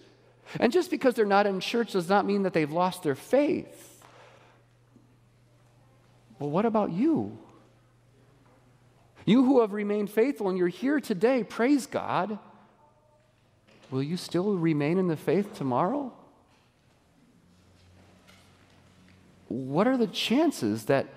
And 0.59 0.71
just 0.71 0.91
because 0.91 1.15
they're 1.15 1.25
not 1.25 1.47
in 1.47 1.59
church 1.59 1.93
does 1.93 2.07
not 2.07 2.25
mean 2.25 2.43
that 2.43 2.53
they've 2.53 2.71
lost 2.71 3.03
their 3.03 3.15
faith. 3.15 4.03
Well, 6.39 6.49
what 6.49 6.65
about 6.65 6.91
you? 6.91 7.37
You 9.29 9.43
who 9.43 9.61
have 9.61 9.73
remained 9.73 10.09
faithful 10.09 10.49
and 10.49 10.57
you're 10.57 10.69
here 10.69 10.99
today, 10.99 11.43
praise 11.43 11.85
God. 11.85 12.39
Will 13.91 14.01
you 14.01 14.17
still 14.17 14.57
remain 14.57 14.97
in 14.97 15.07
the 15.07 15.15
faith 15.15 15.53
tomorrow? 15.53 16.11
What 19.47 19.85
are 19.85 19.97
the 19.97 20.07
chances 20.07 20.85
that 20.85 21.09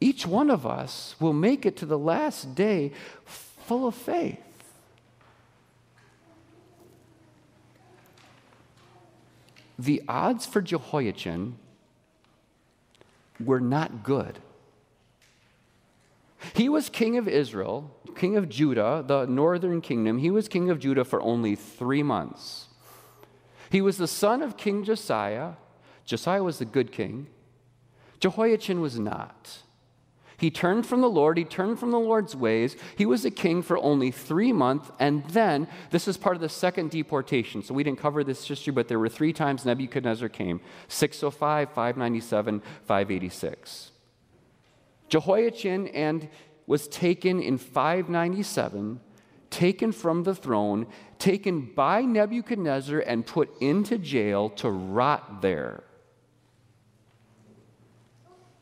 each 0.00 0.28
one 0.28 0.48
of 0.48 0.64
us 0.64 1.16
will 1.18 1.32
make 1.32 1.66
it 1.66 1.76
to 1.78 1.86
the 1.86 1.98
last 1.98 2.54
day 2.54 2.92
full 3.24 3.88
of 3.88 3.96
faith? 3.96 4.38
The 9.76 10.04
odds 10.06 10.46
for 10.46 10.62
Jehoiachin 10.62 11.56
were 13.44 13.58
not 13.58 14.04
good. 14.04 14.38
He 16.54 16.68
was 16.68 16.88
king 16.88 17.16
of 17.16 17.28
Israel, 17.28 17.90
king 18.14 18.36
of 18.36 18.48
Judah, 18.48 19.04
the 19.06 19.26
northern 19.26 19.80
kingdom. 19.80 20.18
He 20.18 20.30
was 20.30 20.48
king 20.48 20.70
of 20.70 20.78
Judah 20.78 21.04
for 21.04 21.20
only 21.20 21.54
three 21.54 22.02
months. 22.02 22.68
He 23.70 23.80
was 23.80 23.96
the 23.98 24.08
son 24.08 24.42
of 24.42 24.56
King 24.56 24.84
Josiah. 24.84 25.52
Josiah 26.04 26.42
was 26.42 26.58
the 26.58 26.64
good 26.64 26.92
king. 26.92 27.26
Jehoiachin 28.20 28.80
was 28.80 28.98
not. 28.98 29.58
He 30.38 30.50
turned 30.50 30.86
from 30.86 31.00
the 31.00 31.08
Lord, 31.08 31.38
he 31.38 31.44
turned 31.44 31.78
from 31.78 31.90
the 31.90 31.98
Lord's 31.98 32.36
ways. 32.36 32.76
He 32.96 33.06
was 33.06 33.24
a 33.24 33.30
king 33.30 33.62
for 33.62 33.78
only 33.78 34.10
three 34.10 34.52
months, 34.52 34.90
and 34.98 35.24
then 35.30 35.66
this 35.90 36.06
is 36.06 36.18
part 36.18 36.36
of 36.36 36.42
the 36.42 36.48
second 36.48 36.90
deportation. 36.90 37.62
So 37.62 37.72
we 37.72 37.82
didn't 37.82 38.00
cover 38.00 38.22
this 38.22 38.46
history, 38.46 38.72
but 38.72 38.86
there 38.86 38.98
were 38.98 39.08
three 39.08 39.32
times 39.32 39.64
Nebuchadnezzar 39.64 40.28
came 40.28 40.60
605, 40.88 41.70
597, 41.70 42.60
586. 42.84 43.92
Jehoiachin 45.08 45.88
and 45.88 46.28
was 46.66 46.88
taken 46.88 47.40
in 47.40 47.58
597, 47.58 49.00
taken 49.50 49.92
from 49.92 50.24
the 50.24 50.34
throne, 50.34 50.86
taken 51.18 51.70
by 51.74 52.02
Nebuchadnezzar, 52.02 53.00
and 53.00 53.24
put 53.26 53.50
into 53.60 53.98
jail 53.98 54.50
to 54.50 54.70
rot 54.70 55.42
there. 55.42 55.84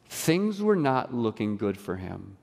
Things 0.08 0.62
were 0.62 0.76
not 0.76 1.14
looking 1.14 1.56
good 1.56 1.78
for 1.78 1.96
him. 1.96 2.36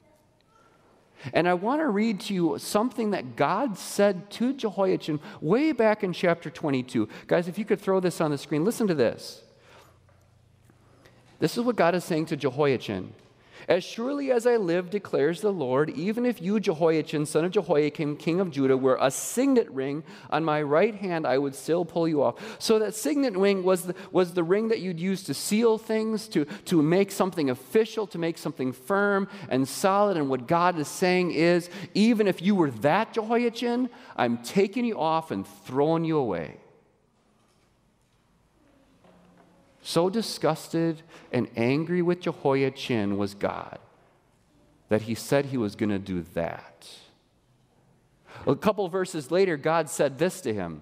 And 1.33 1.47
I 1.47 1.53
want 1.53 1.81
to 1.81 1.87
read 1.87 2.19
to 2.21 2.33
you 2.33 2.57
something 2.57 3.11
that 3.11 3.35
God 3.35 3.77
said 3.77 4.29
to 4.31 4.53
Jehoiachin 4.53 5.19
way 5.39 5.71
back 5.71 6.03
in 6.03 6.13
chapter 6.13 6.49
22. 6.49 7.07
Guys, 7.27 7.47
if 7.47 7.59
you 7.59 7.65
could 7.65 7.79
throw 7.79 7.99
this 7.99 8.19
on 8.19 8.31
the 8.31 8.37
screen, 8.37 8.65
listen 8.65 8.87
to 8.87 8.95
this. 8.95 9.43
This 11.39 11.57
is 11.57 11.63
what 11.63 11.75
God 11.75 11.95
is 11.95 12.03
saying 12.03 12.25
to 12.27 12.35
Jehoiachin. 12.35 13.13
As 13.67 13.83
surely 13.83 14.31
as 14.31 14.47
I 14.47 14.57
live, 14.57 14.89
declares 14.89 15.41
the 15.41 15.51
Lord, 15.51 15.89
even 15.91 16.25
if 16.25 16.41
you, 16.41 16.59
Jehoiachin, 16.59 17.25
son 17.25 17.45
of 17.45 17.51
Jehoiakim, 17.51 18.17
king 18.17 18.39
of 18.39 18.51
Judah, 18.51 18.77
were 18.77 18.97
a 19.01 19.11
signet 19.11 19.69
ring 19.71 20.03
on 20.29 20.43
my 20.43 20.61
right 20.61 20.95
hand, 20.95 21.27
I 21.27 21.37
would 21.37 21.55
still 21.55 21.85
pull 21.85 22.07
you 22.07 22.23
off. 22.23 22.57
So 22.59 22.79
that 22.79 22.95
signet 22.95 23.35
ring 23.35 23.63
was 23.63 23.83
the, 23.83 23.95
was 24.11 24.33
the 24.33 24.43
ring 24.43 24.69
that 24.69 24.79
you'd 24.79 24.99
use 24.99 25.23
to 25.23 25.33
seal 25.33 25.77
things, 25.77 26.27
to, 26.29 26.45
to 26.45 26.81
make 26.81 27.11
something 27.11 27.49
official, 27.49 28.07
to 28.07 28.17
make 28.17 28.37
something 28.37 28.71
firm 28.71 29.27
and 29.49 29.67
solid. 29.67 30.17
And 30.17 30.29
what 30.29 30.47
God 30.47 30.79
is 30.79 30.87
saying 30.87 31.31
is, 31.31 31.69
even 31.93 32.27
if 32.27 32.41
you 32.41 32.55
were 32.55 32.71
that 32.71 33.13
Jehoiachin, 33.13 33.89
I'm 34.15 34.37
taking 34.39 34.85
you 34.85 34.99
off 34.99 35.31
and 35.31 35.45
throwing 35.65 36.05
you 36.05 36.17
away. 36.17 36.60
So 39.91 40.09
disgusted 40.09 41.01
and 41.33 41.49
angry 41.57 42.01
with 42.01 42.21
Jehoiachin 42.21 43.17
was 43.17 43.33
God 43.33 43.77
that 44.87 45.01
he 45.01 45.15
said 45.15 45.47
he 45.47 45.57
was 45.57 45.75
going 45.75 45.89
to 45.89 45.99
do 45.99 46.21
that. 46.33 46.87
A 48.47 48.55
couple 48.55 48.87
verses 48.87 49.31
later, 49.31 49.57
God 49.57 49.89
said 49.89 50.17
this 50.17 50.39
to 50.41 50.53
him. 50.53 50.79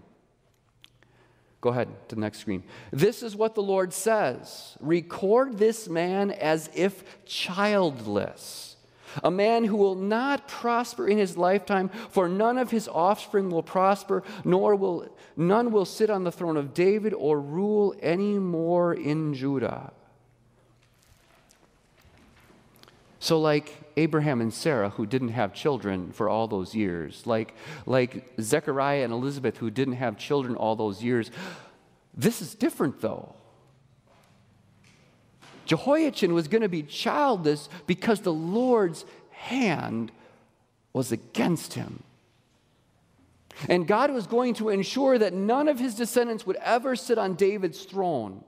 Go 1.59 1.71
ahead 1.71 1.87
to 2.09 2.13
the 2.13 2.21
next 2.21 2.37
screen. 2.37 2.63
This 2.91 3.23
is 3.23 3.35
what 3.35 3.55
the 3.55 3.63
Lord 3.63 3.93
says 3.93 4.77
Record 4.79 5.57
this 5.57 5.89
man 5.89 6.29
as 6.29 6.69
if 6.75 7.25
childless 7.25 8.75
a 9.23 9.31
man 9.31 9.65
who 9.65 9.75
will 9.75 9.95
not 9.95 10.47
prosper 10.47 11.07
in 11.07 11.17
his 11.17 11.37
lifetime, 11.37 11.89
for 12.09 12.27
none 12.27 12.57
of 12.57 12.71
his 12.71 12.87
offspring 12.87 13.49
will 13.49 13.63
prosper, 13.63 14.23
nor 14.43 14.75
will 14.75 15.07
none 15.35 15.71
will 15.71 15.85
sit 15.85 16.09
on 16.09 16.23
the 16.23 16.31
throne 16.31 16.57
of 16.57 16.73
David 16.73 17.13
or 17.13 17.39
rule 17.39 17.95
anymore 18.01 18.93
in 18.93 19.33
Judah. 19.33 19.93
So, 23.19 23.39
like 23.39 23.75
Abraham 23.97 24.39
and 24.39 24.53
Sarah, 24.53 24.89
who 24.89 25.05
didn't 25.05 25.29
have 25.29 25.53
children 25.53 26.11
for 26.13 26.29
all 26.29 26.47
those 26.47 26.73
years, 26.73 27.27
like, 27.27 27.53
like 27.85 28.31
Zechariah 28.39 29.03
and 29.03 29.11
Elizabeth, 29.11 29.57
who 29.57 29.69
didn't 29.69 29.95
have 29.95 30.17
children 30.17 30.55
all 30.55 30.77
those 30.77 31.03
years, 31.03 31.29
this 32.13 32.41
is 32.41 32.55
different 32.55 33.01
though. 33.01 33.35
Jehoiachin 35.69 36.33
was 36.33 36.47
going 36.47 36.63
to 36.63 36.67
be 36.67 36.81
childless 36.81 37.69
because 37.85 38.21
the 38.21 38.33
Lord's 38.33 39.05
hand 39.29 40.11
was 40.93 41.11
against 41.11 41.75
him. 41.75 42.01
And 43.67 43.85
God 43.85 44.09
was 44.09 44.25
going 44.25 44.55
to 44.55 44.69
ensure 44.69 45.19
that 45.19 45.31
none 45.31 45.67
of 45.67 45.77
his 45.77 45.93
descendants 45.93 46.43
would 46.47 46.55
ever 46.55 46.95
sit 46.95 47.19
on 47.19 47.35
David's 47.35 47.83
throne. 47.83 48.43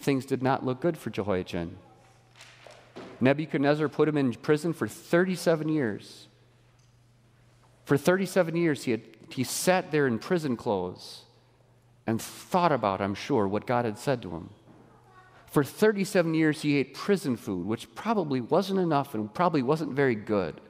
Things 0.00 0.26
did 0.26 0.42
not 0.42 0.62
look 0.62 0.82
good 0.82 0.98
for 0.98 1.08
Jehoiachin. 1.08 1.78
Nebuchadnezzar 3.22 3.88
put 3.88 4.06
him 4.06 4.18
in 4.18 4.34
prison 4.34 4.74
for 4.74 4.86
37 4.86 5.70
years. 5.70 6.28
For 7.86 7.96
37 7.96 8.54
years, 8.54 8.84
he, 8.84 8.90
had, 8.90 9.00
he 9.30 9.44
sat 9.44 9.92
there 9.92 10.06
in 10.06 10.18
prison 10.18 10.58
clothes 10.58 11.22
and 12.06 12.20
thought 12.20 12.72
about, 12.72 13.00
I'm 13.00 13.14
sure, 13.14 13.48
what 13.48 13.66
God 13.66 13.84
had 13.84 13.98
said 13.98 14.22
to 14.22 14.30
him. 14.30 14.50
For 15.46 15.64
37 15.64 16.34
years, 16.34 16.62
he 16.62 16.76
ate 16.76 16.94
prison 16.94 17.36
food, 17.36 17.66
which 17.66 17.94
probably 17.94 18.40
wasn't 18.40 18.78
enough 18.78 19.14
and 19.14 19.32
probably 19.32 19.62
wasn't 19.62 19.92
very 19.92 20.14
good. 20.14 20.60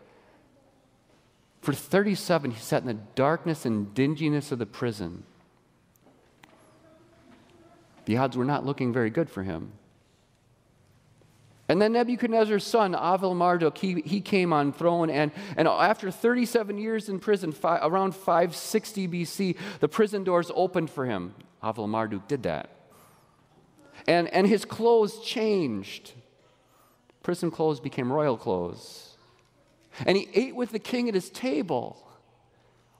For 1.60 1.72
37, 1.72 2.52
he 2.52 2.60
sat 2.60 2.82
in 2.82 2.86
the 2.86 2.94
darkness 2.94 3.66
and 3.66 3.92
dinginess 3.92 4.52
of 4.52 4.58
the 4.58 4.66
prison. 4.66 5.24
The 8.04 8.16
odds 8.16 8.36
were 8.36 8.44
not 8.44 8.64
looking 8.64 8.92
very 8.92 9.10
good 9.10 9.28
for 9.28 9.42
him. 9.42 9.72
And 11.68 11.82
then 11.82 11.92
Nebuchadnezzar's 11.92 12.64
son, 12.64 12.94
Avil 12.94 13.34
Marduk, 13.34 13.76
he, 13.76 14.00
he 14.02 14.20
came 14.20 14.52
on 14.52 14.72
throne. 14.72 15.10
And, 15.10 15.32
and 15.56 15.66
after 15.66 16.10
37 16.10 16.78
years 16.78 17.08
in 17.08 17.18
prison, 17.18 17.52
around 17.64 18.14
560 18.14 19.08
BC, 19.08 19.56
the 19.80 19.88
prison 19.88 20.22
doors 20.22 20.50
opened 20.54 20.90
for 20.90 21.06
him. 21.06 21.34
Avil 21.62 21.88
Marduk 21.88 22.28
did 22.28 22.44
that. 22.44 22.70
And, 24.06 24.28
and 24.28 24.46
his 24.46 24.64
clothes 24.64 25.18
changed. 25.20 26.12
Prison 27.24 27.50
clothes 27.50 27.80
became 27.80 28.12
royal 28.12 28.36
clothes. 28.36 29.16
And 30.04 30.16
he 30.16 30.28
ate 30.34 30.54
with 30.54 30.70
the 30.70 30.78
king 30.78 31.08
at 31.08 31.14
his 31.14 31.30
table 31.30 32.06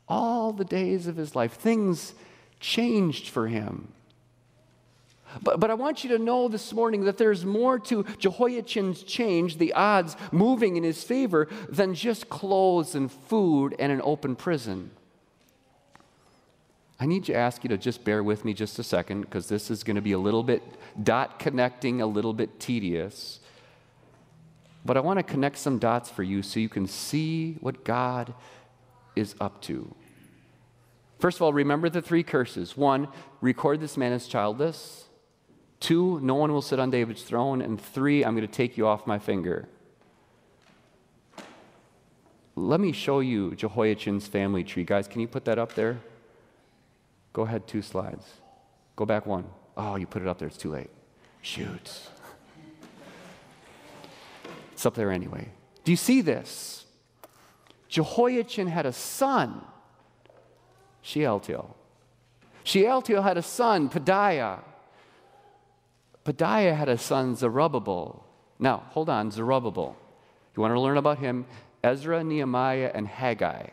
all 0.09 0.53
the 0.53 0.65
days 0.65 1.07
of 1.07 1.17
his 1.17 1.37
life. 1.37 1.53
Things 1.53 2.15
changed 2.59 3.29
for 3.29 3.47
him. 3.47 3.93
But, 5.43 5.61
but 5.61 5.71
I 5.71 5.75
want 5.75 6.05
you 6.05 6.11
to 6.11 6.19
know 6.19 6.49
this 6.49 6.73
morning 6.73 7.05
that 7.05 7.19
there's 7.19 7.45
more 7.45 7.79
to 7.81 8.05
Jehoiachin's 8.19 9.03
change, 9.03 9.59
the 9.59 9.73
odds 9.73 10.17
moving 10.33 10.77
in 10.77 10.85
his 10.85 11.03
favor, 11.03 11.49
than 11.69 11.95
just 11.95 12.29
clothes 12.29 12.95
and 12.95 13.11
food 13.11 13.75
and 13.79 13.93
an 13.93 14.01
open 14.03 14.37
prison. 14.37 14.91
I 16.99 17.07
need 17.07 17.25
to 17.25 17.35
ask 17.35 17.63
you 17.63 17.69
to 17.69 17.77
just 17.77 18.05
bear 18.05 18.23
with 18.23 18.45
me 18.45 18.55
just 18.55 18.79
a 18.79 18.83
second 18.83 19.23
because 19.23 19.49
this 19.49 19.71
is 19.71 19.85
going 19.85 19.97
to 19.97 20.03
be 20.03 20.13
a 20.13 20.19
little 20.19 20.43
bit 20.43 20.63
dot 21.03 21.39
connecting, 21.39 22.01
a 22.01 22.07
little 22.07 22.33
bit 22.33 22.59
tedious. 22.59 23.41
But 24.85 24.97
I 24.97 25.01
want 25.01 25.19
to 25.19 25.23
connect 25.23 25.59
some 25.59 25.79
dots 25.79 26.09
for 26.09 26.23
you 26.23 26.43
so 26.43 26.61
you 26.61 26.69
can 26.69 26.87
see 26.87 27.55
what 27.61 27.85
God 27.85 28.33
is 29.15 29.35
up 29.41 29.61
to. 29.63 29.95
First 31.19 31.39
of 31.39 31.43
all, 31.43 31.53
remember 31.53 31.89
the 31.89 32.03
three 32.03 32.23
curses. 32.23 32.77
One, 32.77 33.09
record 33.41 33.81
this 33.81 33.97
man 33.97 34.13
as 34.13 34.27
childless. 34.27 35.06
Two, 35.81 36.21
no 36.21 36.35
one 36.35 36.53
will 36.53 36.63
sit 36.63 36.79
on 36.79 36.91
David's 36.91 37.23
throne. 37.23 37.61
And 37.61 37.81
three, 37.81 38.25
I'm 38.25 38.35
going 38.35 38.47
to 38.47 38.53
take 38.53 38.77
you 38.77 38.87
off 38.87 39.07
my 39.07 39.19
finger. 39.19 39.69
Let 42.55 42.81
me 42.81 42.93
show 42.93 43.21
you 43.21 43.55
Jehoiachin's 43.55 44.27
family 44.27 44.65
tree. 44.65 44.85
Guys, 44.85 45.07
can 45.07 45.21
you 45.21 45.29
put 45.29 45.45
that 45.45 45.59
up 45.59 45.75
there? 45.75 45.99
Go 47.35 47.43
ahead, 47.43 47.67
two 47.67 47.83
slides. 47.83 48.25
Go 48.97 49.05
back 49.05 49.27
one. 49.27 49.45
Oh, 49.77 49.97
you 49.97 50.07
put 50.07 50.23
it 50.23 50.29
up 50.29 50.39
there, 50.39 50.49
it's 50.49 50.57
too 50.57 50.71
late. 50.71 50.89
Shoot. 51.43 52.01
It's 54.73 54.87
up 54.87 54.95
there 54.95 55.11
anyway. 55.11 55.51
Do 55.85 55.93
you 55.93 55.97
see 55.97 56.23
this? 56.23 56.87
Jehoiachin 57.89 58.67
had 58.67 58.87
a 58.87 58.93
son, 58.93 59.63
Shealtiel. 61.03 61.77
Shealtiel 62.65 63.23
had 63.23 63.37
a 63.37 63.43
son, 63.43 63.89
Pedaiah. 63.89 64.61
Pedaiah 66.27 66.77
had 66.77 66.89
a 66.89 66.99
son, 66.99 67.37
Zerubbabel. 67.37 68.25
Now, 68.59 68.83
hold 68.89 69.09
on, 69.09 69.31
Zerubbabel. 69.31 69.97
You 70.57 70.61
want 70.61 70.75
to 70.75 70.81
learn 70.81 70.97
about 70.97 71.19
him? 71.19 71.47
Ezra, 71.85 72.25
Nehemiah, 72.25 72.91
and 72.93 73.07
Haggai. 73.07 73.69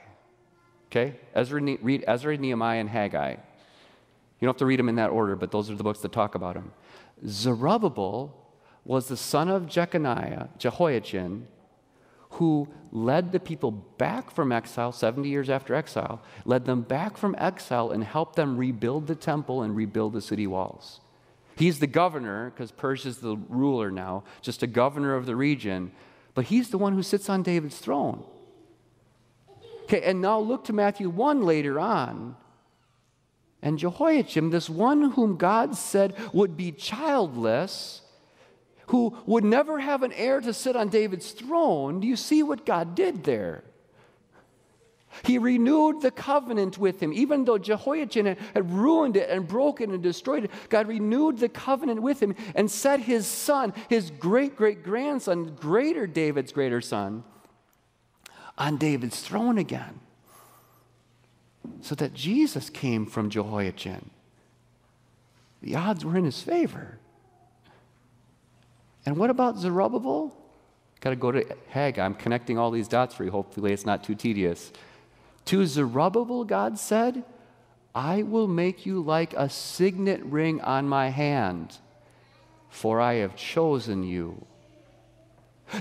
Okay? 0.87 1.15
Ezra, 1.33 1.59
read 1.81 2.03
Ezra, 2.07 2.37
Nehemiah, 2.37 2.79
and 2.79 2.89
Haggai. 2.89 3.31
You 3.31 4.45
don't 4.45 4.49
have 4.49 4.57
to 4.57 4.67
read 4.67 4.77
them 4.77 4.89
in 4.89 4.97
that 4.97 5.09
order, 5.09 5.35
but 5.35 5.49
those 5.49 5.71
are 5.71 5.75
the 5.75 5.83
books 5.83 6.01
that 6.01 6.11
talk 6.11 6.35
about 6.35 6.55
him. 6.55 6.71
Zerubbabel 7.25 8.35
was 8.85 9.07
the 9.07 9.17
son 9.17 9.49
of 9.49 9.65
Jeconiah, 9.65 10.49
Jehoiachin, 10.59 11.47
who 12.31 12.67
led 12.91 13.31
the 13.31 13.39
people 13.39 13.71
back 13.71 14.29
from 14.29 14.51
exile 14.51 14.91
70 14.91 15.27
years 15.27 15.49
after 15.49 15.73
exile, 15.73 16.21
led 16.45 16.65
them 16.65 16.81
back 16.81 17.17
from 17.17 17.35
exile 17.39 17.91
and 17.91 18.03
helped 18.03 18.35
them 18.35 18.57
rebuild 18.57 19.07
the 19.07 19.15
temple 19.15 19.63
and 19.63 19.75
rebuild 19.75 20.13
the 20.13 20.21
city 20.21 20.45
walls. 20.45 20.99
He's 21.55 21.79
the 21.79 21.87
governor, 21.87 22.49
because 22.49 22.71
Persia's 22.71 23.17
the 23.17 23.37
ruler 23.49 23.91
now, 23.91 24.23
just 24.41 24.63
a 24.63 24.67
governor 24.67 25.15
of 25.15 25.25
the 25.25 25.35
region, 25.35 25.91
but 26.33 26.45
he's 26.45 26.69
the 26.69 26.77
one 26.77 26.93
who 26.93 27.03
sits 27.03 27.29
on 27.29 27.43
David's 27.43 27.77
throne. 27.77 28.23
Okay, 29.83 30.01
and 30.01 30.21
now 30.21 30.39
look 30.39 30.63
to 30.65 30.73
Matthew 30.73 31.09
1 31.09 31.43
later 31.43 31.79
on. 31.79 32.35
and 33.63 33.79
Jehoiachin, 33.79 34.49
this 34.49 34.69
one 34.69 35.11
whom 35.11 35.37
God 35.37 35.75
said 35.75 36.15
would 36.33 36.57
be 36.57 36.73
childless, 36.73 38.01
who 38.87 39.17
would 39.25 39.45
never 39.45 39.79
have 39.79 40.03
an 40.03 40.11
heir 40.11 40.41
to 40.41 40.53
sit 40.53 40.75
on 40.75 40.89
David's 40.89 41.31
throne, 41.31 42.01
do 42.01 42.07
you 42.07 42.17
see 42.17 42.43
what 42.43 42.65
God 42.65 42.93
did 42.93 43.23
there? 43.23 43.63
He 45.23 45.37
renewed 45.37 46.01
the 46.01 46.11
covenant 46.11 46.77
with 46.77 47.01
him. 47.01 47.13
Even 47.13 47.45
though 47.45 47.57
Jehoiachin 47.57 48.25
had 48.25 48.71
ruined 48.71 49.15
it 49.15 49.29
and 49.29 49.47
broken 49.47 49.91
and 49.91 50.01
destroyed 50.01 50.45
it, 50.45 50.51
God 50.69 50.87
renewed 50.87 51.37
the 51.37 51.49
covenant 51.49 52.01
with 52.01 52.21
him 52.21 52.35
and 52.55 52.69
set 52.69 52.99
his 52.99 53.27
son, 53.27 53.73
his 53.89 54.09
great 54.11 54.55
great 54.55 54.83
grandson, 54.83 55.55
greater 55.55 56.07
David's 56.07 56.51
greater 56.51 56.81
son, 56.81 57.23
on 58.57 58.77
David's 58.77 59.21
throne 59.21 59.57
again. 59.57 59.99
So 61.81 61.95
that 61.95 62.13
Jesus 62.13 62.69
came 62.69 63.05
from 63.05 63.29
Jehoiachin. 63.29 64.09
The 65.61 65.75
odds 65.75 66.03
were 66.03 66.17
in 66.17 66.25
his 66.25 66.41
favor. 66.41 66.97
And 69.05 69.17
what 69.17 69.29
about 69.29 69.57
Zerubbabel? 69.57 70.35
Got 70.99 71.09
to 71.09 71.15
go 71.15 71.31
to 71.31 71.45
Haggai. 71.69 72.03
I'm 72.03 72.15
connecting 72.15 72.57
all 72.57 72.71
these 72.71 72.87
dots 72.87 73.13
for 73.13 73.23
you. 73.25 73.31
Hopefully, 73.31 73.73
it's 73.73 73.85
not 73.85 74.03
too 74.03 74.15
tedious. 74.15 74.71
To 75.45 75.65
Zerubbabel, 75.65 76.45
God 76.45 76.79
said, 76.79 77.23
I 77.93 78.23
will 78.23 78.47
make 78.47 78.85
you 78.85 79.01
like 79.01 79.33
a 79.33 79.49
signet 79.49 80.23
ring 80.23 80.61
on 80.61 80.87
my 80.87 81.09
hand, 81.09 81.77
for 82.69 82.99
I 82.99 83.15
have 83.15 83.35
chosen 83.35 84.03
you. 84.03 84.45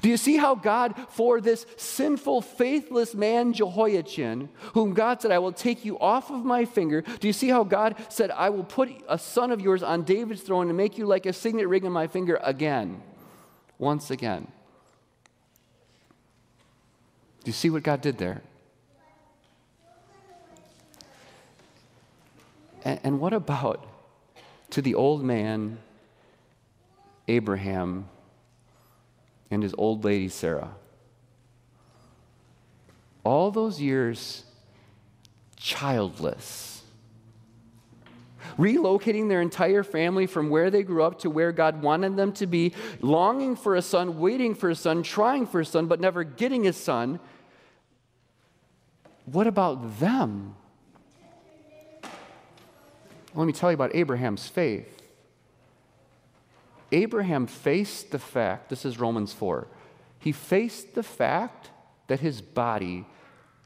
Do 0.00 0.08
you 0.08 0.16
see 0.16 0.36
how 0.36 0.54
God, 0.54 0.94
for 1.10 1.40
this 1.40 1.66
sinful, 1.76 2.42
faithless 2.42 3.14
man, 3.14 3.52
Jehoiachin, 3.52 4.48
whom 4.74 4.94
God 4.94 5.20
said, 5.20 5.30
I 5.30 5.38
will 5.38 5.52
take 5.52 5.84
you 5.84 5.98
off 5.98 6.30
of 6.30 6.44
my 6.44 6.64
finger, 6.64 7.02
do 7.02 7.26
you 7.26 7.32
see 7.32 7.48
how 7.48 7.64
God 7.64 7.96
said, 8.08 8.30
I 8.30 8.48
will 8.50 8.64
put 8.64 8.90
a 9.08 9.18
son 9.18 9.50
of 9.50 9.60
yours 9.60 9.82
on 9.82 10.04
David's 10.04 10.42
throne 10.42 10.68
and 10.68 10.76
make 10.76 10.96
you 10.96 11.06
like 11.06 11.26
a 11.26 11.32
signet 11.32 11.68
ring 11.68 11.84
on 11.84 11.92
my 11.92 12.06
finger 12.06 12.38
again? 12.42 13.02
Once 13.78 14.10
again. 14.10 14.48
Do 17.44 17.48
you 17.48 17.52
see 17.52 17.70
what 17.70 17.82
God 17.82 18.00
did 18.00 18.18
there? 18.18 18.42
And, 23.02 23.18
what 23.20 23.32
about 23.32 23.84
to 24.70 24.80
the 24.80 24.94
old 24.94 25.22
man, 25.24 25.78
Abraham, 27.28 28.08
and 29.50 29.62
his 29.62 29.74
old 29.76 30.04
lady, 30.04 30.28
Sarah? 30.28 30.70
All 33.24 33.50
those 33.50 33.80
years, 33.80 34.44
childless. 35.56 36.82
Relocating 38.58 39.28
their 39.28 39.40
entire 39.40 39.82
family 39.82 40.26
from 40.26 40.50
where 40.50 40.70
they 40.70 40.82
grew 40.82 41.02
up 41.02 41.20
to 41.20 41.30
where 41.30 41.52
God 41.52 41.82
wanted 41.82 42.16
them 42.16 42.32
to 42.34 42.46
be, 42.46 42.72
longing 43.00 43.56
for 43.56 43.76
a 43.76 43.82
son, 43.82 44.18
waiting 44.18 44.54
for 44.54 44.70
a 44.70 44.74
son, 44.74 45.02
trying 45.02 45.46
for 45.46 45.60
a 45.60 45.64
son, 45.64 45.86
but 45.86 46.00
never 46.00 46.22
getting 46.22 46.66
a 46.66 46.72
son. 46.72 47.18
What 49.24 49.46
about 49.46 50.00
them? 50.00 50.56
Let 53.34 53.46
me 53.46 53.52
tell 53.52 53.70
you 53.70 53.74
about 53.74 53.94
Abraham's 53.94 54.48
faith. 54.48 55.02
Abraham 56.90 57.46
faced 57.46 58.10
the 58.10 58.18
fact, 58.18 58.68
this 58.68 58.84
is 58.84 59.00
Romans 59.00 59.32
4, 59.32 59.66
he 60.18 60.32
faced 60.32 60.94
the 60.94 61.02
fact 61.02 61.70
that 62.08 62.20
his 62.20 62.42
body 62.42 63.06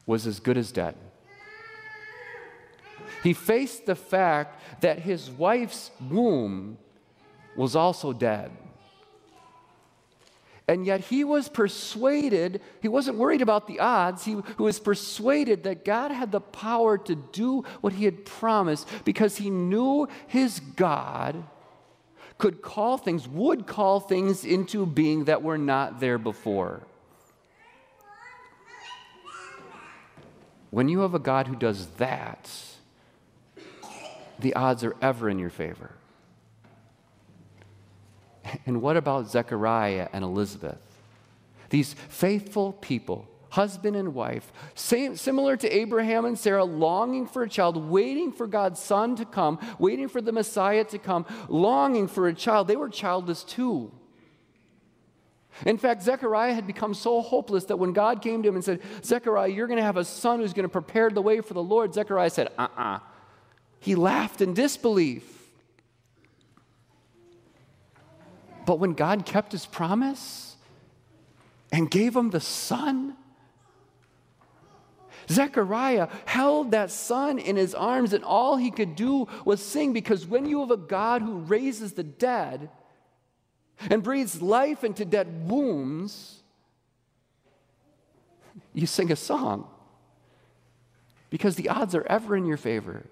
was 0.06 0.26
as 0.26 0.38
good 0.38 0.56
as 0.56 0.70
dead. 0.70 0.94
He 3.22 3.32
faced 3.32 3.86
the 3.86 3.96
fact 3.96 4.80
that 4.82 5.00
his 5.00 5.30
wife's 5.30 5.90
womb 6.08 6.78
was 7.56 7.74
also 7.74 8.12
dead. 8.12 8.52
And 10.68 10.84
yet 10.84 11.00
he 11.00 11.22
was 11.22 11.48
persuaded, 11.48 12.60
he 12.82 12.88
wasn't 12.88 13.18
worried 13.18 13.40
about 13.40 13.68
the 13.68 13.78
odds, 13.78 14.24
he, 14.24 14.36
was 14.58 14.80
persuaded 14.80 15.62
that 15.62 15.84
God 15.84 16.10
had 16.10 16.32
the 16.32 16.40
power 16.40 16.98
to 16.98 17.14
do 17.14 17.62
what 17.80 17.92
he 17.92 18.04
had 18.04 18.24
promised 18.24 18.88
because 19.04 19.36
he 19.36 19.48
knew 19.48 20.08
his 20.26 20.58
God 20.58 21.44
could 22.38 22.62
call 22.62 22.98
things, 22.98 23.28
would 23.28 23.66
call 23.66 24.00
things 24.00 24.44
into 24.44 24.84
being 24.86 25.24
that 25.24 25.42
were 25.42 25.56
not 25.56 26.00
there 26.00 26.18
before. 26.18 26.82
When 30.70 30.88
you 30.88 31.00
have 31.00 31.14
a 31.14 31.20
God 31.20 31.46
who 31.46 31.56
does 31.56 31.86
that, 31.98 32.50
the 34.38 34.52
odds 34.54 34.84
are 34.84 34.96
ever 35.00 35.30
in 35.30 35.38
your 35.38 35.48
favor. 35.48 35.95
And 38.66 38.82
what 38.82 38.96
about 38.96 39.28
Zechariah 39.28 40.08
and 40.12 40.24
Elizabeth? 40.24 40.78
These 41.70 41.94
faithful 42.08 42.72
people, 42.74 43.28
husband 43.50 43.96
and 43.96 44.14
wife, 44.14 44.52
same, 44.74 45.16
similar 45.16 45.56
to 45.56 45.68
Abraham 45.68 46.24
and 46.24 46.38
Sarah, 46.38 46.64
longing 46.64 47.26
for 47.26 47.42
a 47.42 47.48
child, 47.48 47.76
waiting 47.76 48.32
for 48.32 48.46
God's 48.46 48.80
son 48.80 49.16
to 49.16 49.24
come, 49.24 49.58
waiting 49.78 50.08
for 50.08 50.20
the 50.20 50.32
Messiah 50.32 50.84
to 50.84 50.98
come, 50.98 51.26
longing 51.48 52.08
for 52.08 52.28
a 52.28 52.34
child. 52.34 52.68
They 52.68 52.76
were 52.76 52.88
childless 52.88 53.42
too. 53.42 53.90
In 55.64 55.78
fact, 55.78 56.02
Zechariah 56.02 56.52
had 56.52 56.66
become 56.66 56.92
so 56.92 57.22
hopeless 57.22 57.64
that 57.64 57.78
when 57.78 57.92
God 57.92 58.20
came 58.20 58.42
to 58.42 58.48
him 58.48 58.56
and 58.56 58.64
said, 58.64 58.80
Zechariah, 59.02 59.48
you're 59.48 59.66
going 59.66 59.78
to 59.78 59.84
have 59.84 59.96
a 59.96 60.04
son 60.04 60.40
who's 60.40 60.52
going 60.52 60.64
to 60.64 60.68
prepare 60.68 61.08
the 61.08 61.22
way 61.22 61.40
for 61.40 61.54
the 61.54 61.62
Lord, 61.62 61.94
Zechariah 61.94 62.30
said, 62.30 62.48
uh 62.58 62.68
uh-uh. 62.76 62.96
uh 62.96 62.98
He 63.80 63.94
laughed 63.94 64.42
in 64.42 64.52
disbelief. 64.52 65.35
But 68.66 68.80
when 68.80 68.92
God 68.92 69.24
kept 69.24 69.52
his 69.52 69.64
promise 69.64 70.56
and 71.72 71.90
gave 71.90 72.14
him 72.14 72.30
the 72.30 72.40
son, 72.40 73.16
Zechariah 75.30 76.08
held 76.24 76.72
that 76.72 76.90
son 76.90 77.38
in 77.38 77.56
his 77.56 77.74
arms, 77.74 78.12
and 78.12 78.24
all 78.24 78.56
he 78.56 78.70
could 78.72 78.96
do 78.96 79.28
was 79.44 79.64
sing 79.64 79.92
because 79.92 80.26
when 80.26 80.46
you 80.46 80.60
have 80.60 80.72
a 80.72 80.76
God 80.76 81.22
who 81.22 81.38
raises 81.38 81.92
the 81.92 82.02
dead 82.02 82.68
and 83.88 84.02
breathes 84.02 84.42
life 84.42 84.82
into 84.82 85.04
dead 85.04 85.48
wombs, 85.48 86.42
you 88.74 88.86
sing 88.86 89.12
a 89.12 89.16
song 89.16 89.68
because 91.30 91.54
the 91.54 91.68
odds 91.68 91.94
are 91.94 92.06
ever 92.08 92.36
in 92.36 92.46
your 92.46 92.56
favor. 92.56 93.04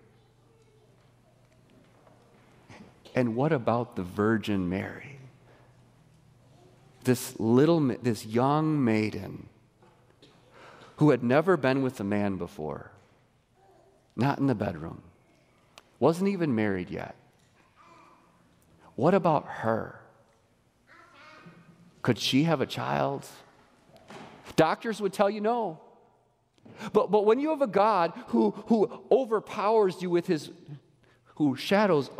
And 3.15 3.37
what 3.37 3.53
about 3.53 3.95
the 3.95 4.03
Virgin 4.03 4.69
Mary? 4.69 5.14
This 7.05 7.39
little, 7.39 7.81
this 7.81 8.27
young 8.27 8.85
maiden 8.85 9.49
who 10.97 11.11
had 11.11 11.23
never 11.23 11.57
been 11.57 11.83
with 11.83 11.99
a 12.01 12.05
man 12.05 12.37
before, 12.37 12.91
not 14.17 14.39
in 14.39 14.47
the 14.47 14.55
bedroom, 14.55 15.03
wasn't 15.99 16.29
even 16.29 16.55
married 16.55 16.91
yet. 16.91 17.15
What 18.97 19.15
about 19.15 19.47
her? 19.47 20.01
Could 22.03 22.19
she 22.19 22.45
have 22.45 22.61
a 22.61 22.67
child? 22.67 23.27
Doctors 24.57 25.01
would 25.01 25.13
tell 25.13 25.31
you 25.31 25.41
no. 25.41 25.81
But, 26.93 27.11
but 27.11 27.25
when 27.25 27.41
you 27.41 27.51
have 27.51 27.63
a 27.63 27.67
God 27.67 28.13
who, 28.29 28.51
who 28.67 29.03
overpowers 29.11 30.01
you 30.01 30.11
with 30.11 30.27
his, 30.27 30.51
who 31.37 31.57
shadows 31.57 32.11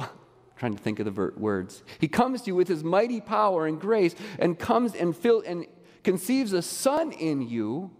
trying 0.57 0.75
to 0.75 0.83
think 0.83 0.99
of 0.99 1.05
the 1.05 1.11
ver- 1.11 1.35
words. 1.37 1.83
He 1.99 2.09
comes 2.09 2.43
to 2.43 2.49
you 2.49 2.55
with 2.55 2.69
his 2.69 2.85
mighty 2.85 3.21
power 3.21 3.67
and 3.67 3.81
grace 3.81 4.15
and 4.39 4.59
comes 4.59 4.95
and 4.95 5.17
fill 5.17 5.43
and 5.47 5.67
conceives 6.03 6.53
a 6.53 6.63
son 6.63 7.13
in 7.13 7.43
you. 7.43 7.91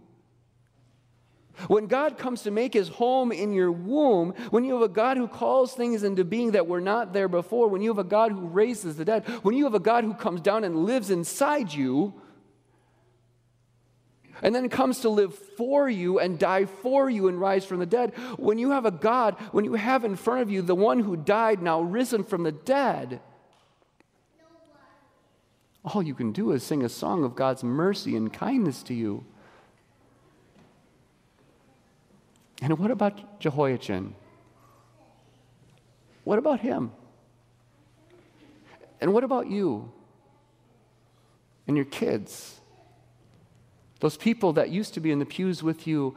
When 1.67 1.87
God 1.87 2.17
comes 2.17 2.43
to 2.43 2.51
make 2.51 2.73
his 2.73 2.89
home 2.89 3.31
in 3.31 3.53
your 3.53 3.71
womb, 3.71 4.33
when 4.49 4.65
you 4.65 4.73
have 4.73 4.83
a 4.83 4.89
God 4.89 5.15
who 5.15 5.27
calls 5.27 5.73
things 5.73 6.03
into 6.03 6.25
being 6.25 6.51
that 6.51 6.67
were 6.67 6.81
not 6.81 7.13
there 7.13 7.29
before, 7.29 7.69
when 7.69 7.81
you 7.81 7.89
have 7.89 7.97
a 7.97 8.03
God 8.03 8.31
who 8.31 8.47
raises 8.47 8.97
the 8.97 9.05
dead, 9.05 9.25
when 9.41 9.55
you 9.55 9.63
have 9.63 9.73
a 9.73 9.79
God 9.79 10.03
who 10.03 10.13
comes 10.13 10.41
down 10.41 10.65
and 10.65 10.85
lives 10.85 11.09
inside 11.09 11.73
you, 11.73 12.13
and 14.41 14.53
then 14.53 14.69
comes 14.69 14.99
to 14.99 15.09
live 15.09 15.33
for 15.33 15.89
you 15.89 16.19
and 16.19 16.37
die 16.37 16.65
for 16.65 17.09
you 17.09 17.27
and 17.27 17.39
rise 17.39 17.65
from 17.65 17.79
the 17.79 17.85
dead. 17.85 18.13
When 18.37 18.57
you 18.57 18.71
have 18.71 18.85
a 18.85 18.91
God, 18.91 19.35
when 19.51 19.65
you 19.65 19.73
have 19.73 20.03
in 20.03 20.15
front 20.15 20.41
of 20.41 20.49
you 20.49 20.61
the 20.61 20.75
one 20.75 20.99
who 20.99 21.15
died, 21.15 21.61
now 21.61 21.81
risen 21.81 22.23
from 22.23 22.43
the 22.43 22.51
dead, 22.51 23.21
all 25.83 26.01
you 26.01 26.15
can 26.15 26.31
do 26.31 26.51
is 26.51 26.63
sing 26.63 26.83
a 26.83 26.89
song 26.89 27.23
of 27.23 27.35
God's 27.35 27.63
mercy 27.63 28.15
and 28.15 28.33
kindness 28.33 28.81
to 28.83 28.93
you. 28.93 29.23
And 32.61 32.79
what 32.79 32.89
about 32.89 33.39
Jehoiachin? 33.39 34.15
What 36.23 36.39
about 36.39 36.59
him? 36.61 36.91
And 38.99 39.13
what 39.13 39.23
about 39.23 39.47
you 39.47 39.91
and 41.67 41.77
your 41.77 41.85
kids? 41.85 42.59
Those 44.05 44.17
people 44.17 44.53
that 44.53 44.69
used 44.69 44.93
to 44.93 44.99
be 44.99 45.09
in 45.09 45.17
the 45.17 45.25
pews 45.25 45.63
with 45.63 45.87
you 45.87 46.13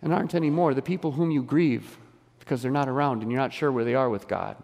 and 0.00 0.10
aren't 0.10 0.34
anymore, 0.34 0.72
the 0.72 0.80
people 0.80 1.12
whom 1.12 1.30
you 1.30 1.42
grieve 1.42 1.98
because 2.38 2.62
they're 2.62 2.70
not 2.70 2.88
around 2.88 3.20
and 3.20 3.30
you're 3.30 3.38
not 3.38 3.52
sure 3.52 3.70
where 3.70 3.84
they 3.84 3.94
are 3.94 4.08
with 4.08 4.26
God. 4.26 4.56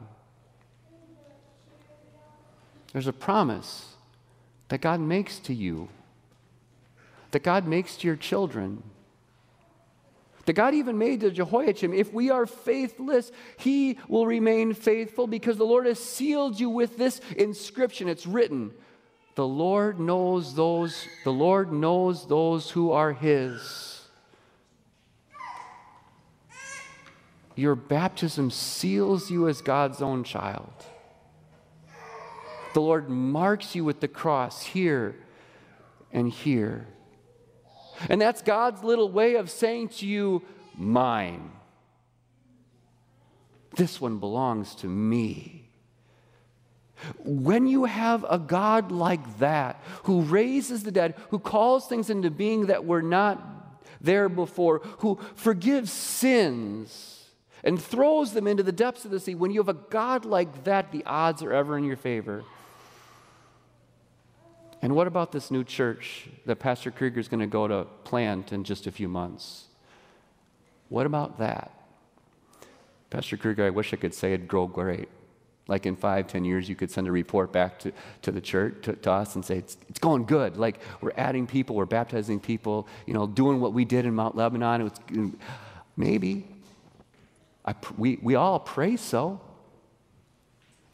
There's 2.94 3.08
a 3.08 3.12
promise 3.12 3.96
that 4.68 4.80
God 4.80 5.00
makes 5.00 5.38
to 5.40 5.52
you, 5.52 5.90
that 7.32 7.42
God 7.42 7.66
makes 7.66 7.94
to 7.98 8.06
your 8.06 8.16
children. 8.16 8.82
That 10.46 10.54
God 10.54 10.72
even 10.72 10.96
made 10.96 11.20
to 11.20 11.30
Jehoiachin, 11.30 11.92
if 11.92 12.10
we 12.10 12.30
are 12.30 12.46
faithless, 12.46 13.32
he 13.58 13.98
will 14.08 14.26
remain 14.26 14.72
faithful 14.72 15.26
because 15.26 15.58
the 15.58 15.66
Lord 15.66 15.84
has 15.84 15.98
sealed 15.98 16.58
you 16.58 16.70
with 16.70 16.96
this 16.96 17.20
inscription. 17.36 18.08
It's 18.08 18.26
written, 18.26 18.72
the 19.34 19.46
Lord 19.46 19.98
knows 19.98 20.54
those, 20.54 21.06
the 21.24 21.32
Lord 21.32 21.72
knows 21.72 22.26
those 22.26 22.70
who 22.70 22.92
are 22.92 23.12
his. 23.12 24.02
Your 27.56 27.74
baptism 27.74 28.50
seals 28.50 29.30
you 29.30 29.48
as 29.48 29.60
God's 29.60 30.02
own 30.02 30.24
child. 30.24 30.72
The 32.74 32.80
Lord 32.80 33.08
marks 33.08 33.74
you 33.74 33.84
with 33.84 34.00
the 34.00 34.08
cross 34.08 34.62
here 34.64 35.16
and 36.12 36.30
here. 36.30 36.88
And 38.08 38.20
that's 38.20 38.42
God's 38.42 38.82
little 38.82 39.08
way 39.08 39.36
of 39.36 39.50
saying 39.50 39.88
to 39.90 40.06
you, 40.06 40.42
mine. 40.76 41.52
This 43.76 44.00
one 44.00 44.18
belongs 44.18 44.74
to 44.76 44.88
me. 44.88 45.63
When 47.24 47.66
you 47.66 47.84
have 47.84 48.24
a 48.28 48.38
God 48.38 48.92
like 48.92 49.38
that, 49.38 49.82
who 50.04 50.22
raises 50.22 50.82
the 50.82 50.92
dead, 50.92 51.14
who 51.30 51.38
calls 51.38 51.86
things 51.86 52.10
into 52.10 52.30
being 52.30 52.66
that 52.66 52.84
were 52.84 53.02
not 53.02 53.40
there 54.00 54.28
before, 54.28 54.80
who 54.98 55.18
forgives 55.34 55.92
sins 55.92 57.26
and 57.62 57.82
throws 57.82 58.32
them 58.32 58.46
into 58.46 58.62
the 58.62 58.72
depths 58.72 59.04
of 59.04 59.10
the 59.10 59.18
sea, 59.18 59.34
when 59.34 59.50
you 59.50 59.60
have 59.60 59.68
a 59.68 59.74
God 59.74 60.24
like 60.24 60.64
that, 60.64 60.92
the 60.92 61.02
odds 61.04 61.42
are 61.42 61.52
ever 61.52 61.78
in 61.78 61.84
your 61.84 61.96
favor. 61.96 62.44
And 64.82 64.94
what 64.94 65.06
about 65.06 65.32
this 65.32 65.50
new 65.50 65.64
church 65.64 66.28
that 66.44 66.56
Pastor 66.56 66.90
Krieger 66.90 67.18
is 67.18 67.26
going 67.26 67.40
to 67.40 67.46
go 67.46 67.66
to 67.66 67.86
plant 68.04 68.52
in 68.52 68.64
just 68.64 68.86
a 68.86 68.92
few 68.92 69.08
months? 69.08 69.64
What 70.90 71.06
about 71.06 71.38
that? 71.38 71.70
Pastor 73.08 73.38
Krieger, 73.38 73.64
I 73.64 73.70
wish 73.70 73.94
I 73.94 73.96
could 73.96 74.12
say 74.12 74.34
it'd 74.34 74.46
grow 74.46 74.66
great. 74.66 75.08
Like 75.66 75.86
in 75.86 75.96
five, 75.96 76.26
ten 76.26 76.44
years, 76.44 76.68
you 76.68 76.76
could 76.76 76.90
send 76.90 77.08
a 77.08 77.12
report 77.12 77.52
back 77.52 77.78
to, 77.80 77.92
to 78.22 78.30
the 78.30 78.40
church, 78.40 78.82
to, 78.82 78.92
to 78.94 79.10
us, 79.10 79.34
and 79.34 79.44
say, 79.44 79.56
it's, 79.56 79.78
it's 79.88 79.98
going 79.98 80.24
good. 80.24 80.56
Like 80.58 80.78
we're 81.00 81.14
adding 81.16 81.46
people, 81.46 81.74
we're 81.76 81.86
baptizing 81.86 82.38
people, 82.38 82.86
you 83.06 83.14
know, 83.14 83.26
doing 83.26 83.60
what 83.60 83.72
we 83.72 83.84
did 83.84 84.04
in 84.04 84.14
Mount 84.14 84.36
Lebanon. 84.36 84.82
It 84.82 84.84
was, 84.84 85.30
maybe. 85.96 86.46
I, 87.64 87.74
we, 87.96 88.18
we 88.20 88.34
all 88.34 88.60
pray 88.60 88.96
so. 88.96 89.40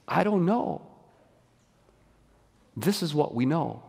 I 0.07 0.23
don't 0.23 0.45
know. 0.45 0.83
This 2.77 3.03
is 3.03 3.13
what 3.13 3.35
we 3.35 3.47
know 3.47 3.83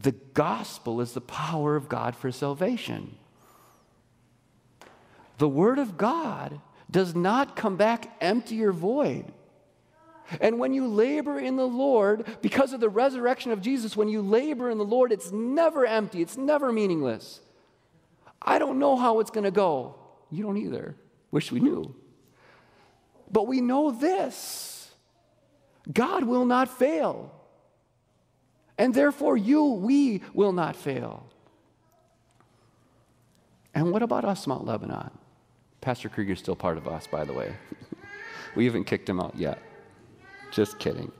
the 0.00 0.12
gospel 0.12 1.00
is 1.00 1.12
the 1.12 1.20
power 1.20 1.74
of 1.74 1.88
God 1.88 2.14
for 2.14 2.30
salvation. 2.30 3.16
The 5.38 5.48
word 5.48 5.78
of 5.78 5.96
God 5.96 6.60
does 6.90 7.14
not 7.14 7.56
come 7.56 7.76
back 7.76 8.16
empty 8.20 8.64
or 8.64 8.72
void. 8.72 9.32
And 10.40 10.58
when 10.58 10.74
you 10.74 10.86
labor 10.86 11.38
in 11.38 11.56
the 11.56 11.66
Lord, 11.66 12.26
because 12.42 12.72
of 12.72 12.80
the 12.80 12.88
resurrection 12.88 13.50
of 13.50 13.62
Jesus, 13.62 13.96
when 13.96 14.08
you 14.08 14.20
labor 14.20 14.70
in 14.70 14.78
the 14.78 14.84
Lord, 14.84 15.10
it's 15.10 15.32
never 15.32 15.86
empty, 15.86 16.20
it's 16.20 16.36
never 16.36 16.70
meaningless. 16.72 17.40
I 18.40 18.58
don't 18.58 18.78
know 18.78 18.96
how 18.96 19.20
it's 19.20 19.30
going 19.30 19.44
to 19.44 19.50
go. 19.50 19.96
You 20.30 20.44
don't 20.44 20.58
either. 20.58 20.96
Wish 21.30 21.50
we 21.50 21.60
knew. 21.60 21.94
But 23.30 23.46
we 23.46 23.60
know 23.60 23.90
this 23.90 24.90
God 25.90 26.24
will 26.24 26.44
not 26.44 26.68
fail. 26.68 27.34
And 28.76 28.94
therefore, 28.94 29.36
you, 29.36 29.64
we 29.64 30.22
will 30.32 30.52
not 30.52 30.76
fail. 30.76 31.26
And 33.74 33.90
what 33.90 34.02
about 34.02 34.24
us, 34.24 34.46
Mount 34.46 34.64
Lebanon? 34.64 35.17
Pastor 35.88 36.10
Krieger's 36.10 36.38
still 36.38 36.54
part 36.54 36.76
of 36.76 36.86
us, 36.86 37.06
by 37.06 37.24
the 37.24 37.32
way. 37.32 37.50
we 38.54 38.66
haven't 38.66 38.84
kicked 38.84 39.08
him 39.08 39.18
out 39.18 39.34
yet. 39.38 39.58
Just 40.50 40.78
kidding. 40.78 41.10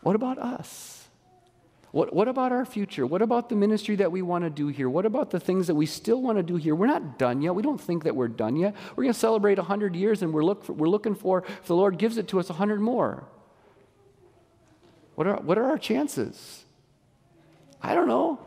What 0.00 0.16
about 0.16 0.38
us? 0.38 1.06
What, 1.90 2.14
what 2.14 2.26
about 2.26 2.52
our 2.52 2.64
future? 2.64 3.06
What 3.06 3.20
about 3.20 3.50
the 3.50 3.54
ministry 3.54 3.96
that 3.96 4.10
we 4.10 4.22
want 4.22 4.44
to 4.44 4.50
do 4.50 4.68
here? 4.68 4.88
What 4.88 5.04
about 5.04 5.30
the 5.30 5.38
things 5.38 5.66
that 5.66 5.74
we 5.74 5.84
still 5.84 6.22
want 6.22 6.38
to 6.38 6.42
do 6.42 6.56
here? 6.56 6.74
We're 6.74 6.86
not 6.86 7.18
done 7.18 7.42
yet. 7.42 7.54
We 7.54 7.62
don't 7.62 7.78
think 7.78 8.04
that 8.04 8.16
we're 8.16 8.28
done 8.28 8.56
yet. 8.56 8.74
We're 8.96 9.04
going 9.04 9.12
to 9.12 9.20
celebrate 9.20 9.58
100 9.58 9.94
years 9.94 10.22
and 10.22 10.32
we're, 10.32 10.42
look 10.42 10.64
for, 10.64 10.72
we're 10.72 10.88
looking 10.88 11.14
for, 11.14 11.44
if 11.46 11.66
the 11.66 11.76
Lord 11.76 11.98
gives 11.98 12.16
it 12.16 12.28
to 12.28 12.40
us, 12.40 12.48
100 12.48 12.80
more. 12.80 13.28
What 15.16 15.26
are, 15.26 15.36
what 15.42 15.58
are 15.58 15.66
our 15.66 15.76
chances? 15.76 16.64
I 17.82 17.94
don't 17.94 18.08
know. 18.08 18.40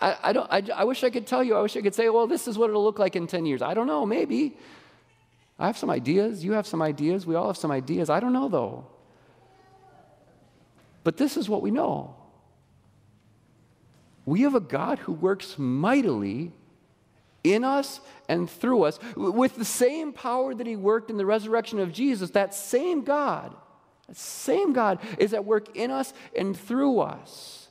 I, 0.00 0.16
I, 0.22 0.32
don't, 0.32 0.50
I, 0.50 0.62
I 0.74 0.84
wish 0.84 1.04
I 1.04 1.10
could 1.10 1.26
tell 1.26 1.42
you. 1.42 1.56
I 1.56 1.62
wish 1.62 1.76
I 1.76 1.80
could 1.80 1.94
say, 1.94 2.08
well, 2.08 2.26
this 2.26 2.46
is 2.48 2.56
what 2.56 2.70
it'll 2.70 2.84
look 2.84 2.98
like 2.98 3.16
in 3.16 3.26
10 3.26 3.46
years. 3.46 3.62
I 3.62 3.74
don't 3.74 3.86
know, 3.86 4.06
maybe. 4.06 4.56
I 5.58 5.66
have 5.66 5.76
some 5.76 5.90
ideas. 5.90 6.44
You 6.44 6.52
have 6.52 6.66
some 6.66 6.82
ideas. 6.82 7.26
We 7.26 7.34
all 7.34 7.48
have 7.48 7.56
some 7.56 7.70
ideas. 7.70 8.10
I 8.10 8.20
don't 8.20 8.32
know, 8.32 8.48
though. 8.48 8.86
But 11.02 11.16
this 11.16 11.36
is 11.36 11.48
what 11.48 11.62
we 11.62 11.70
know 11.70 12.16
we 14.26 14.40
have 14.40 14.54
a 14.54 14.60
God 14.60 15.00
who 15.00 15.12
works 15.12 15.58
mightily 15.58 16.50
in 17.42 17.62
us 17.62 18.00
and 18.26 18.48
through 18.48 18.84
us 18.84 18.98
with 19.14 19.56
the 19.56 19.66
same 19.66 20.14
power 20.14 20.54
that 20.54 20.66
he 20.66 20.76
worked 20.76 21.10
in 21.10 21.18
the 21.18 21.26
resurrection 21.26 21.78
of 21.78 21.92
Jesus. 21.92 22.30
That 22.30 22.54
same 22.54 23.04
God 23.04 23.54
the 24.08 24.14
same 24.14 24.72
God 24.72 24.98
is 25.18 25.32
at 25.32 25.44
work 25.44 25.76
in 25.76 25.90
us 25.90 26.12
and 26.36 26.56
through 26.56 27.00
us. 27.00 27.63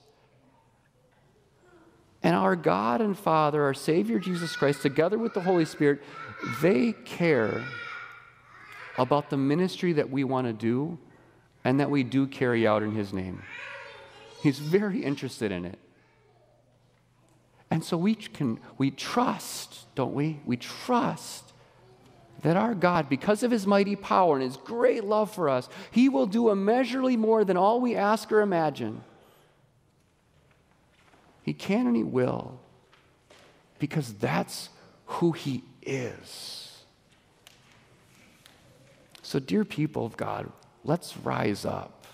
And 2.24 2.36
our 2.36 2.56
God 2.56 3.02
and 3.02 3.18
Father, 3.18 3.62
our 3.64 3.74
Savior 3.74 4.18
Jesus 4.18 4.56
Christ, 4.56 4.82
together 4.82 5.18
with 5.18 5.34
the 5.34 5.42
Holy 5.42 5.66
Spirit, 5.66 6.02
they 6.62 6.94
care 6.94 7.64
about 8.98 9.30
the 9.30 9.38
ministry 9.38 9.94
that 9.94 10.10
we 10.10 10.24
want 10.24 10.48
to 10.48 10.54
do 10.54 10.98
and 11.66 11.80
that 11.80 11.90
we 11.90 12.04
do 12.04 12.26
carry 12.28 12.66
out 12.66 12.82
in 12.82 12.92
His 12.92 13.14
name. 13.14 13.44
He's 14.42 14.60
very 14.60 15.04
interested 15.04 15.52
in 15.52 15.66
it. 15.66 15.80
And 17.70 17.84
so 17.84 17.98
we 17.98 18.14
can 18.14 18.60
we 18.78 18.92
trust, 18.92 19.88
don't 19.96 20.14
we? 20.14 20.40
We 20.46 20.58
trust 20.58 21.54
that 22.44 22.58
our 22.58 22.76
God, 22.76 23.10
because 23.10 23.42
of 23.42 23.52
his 23.52 23.66
mighty 23.66 23.96
power 23.96 24.36
and 24.36 24.44
his 24.44 24.58
great 24.58 25.04
love 25.04 25.34
for 25.34 25.50
us, 25.50 25.70
he 25.90 26.10
will 26.10 26.26
do 26.26 26.50
immeasurably 26.50 27.18
more 27.18 27.44
than 27.44 27.58
all 27.58 27.82
we 27.82 27.96
ask 27.96 28.32
or 28.32 28.42
imagine. 28.42 29.02
He 31.44 31.54
can 31.54 31.88
and 31.88 31.96
he 31.96 32.04
will, 32.04 32.60
because 33.80 34.14
that's 34.14 34.70
who 35.06 35.34
he 35.34 35.64
is. 35.82 36.84
So, 39.22 39.40
dear 39.40 39.66
people 39.66 40.06
of 40.06 40.18
God, 40.18 40.52
let's 40.84 41.18
rise 41.18 41.66
up. 41.66 42.06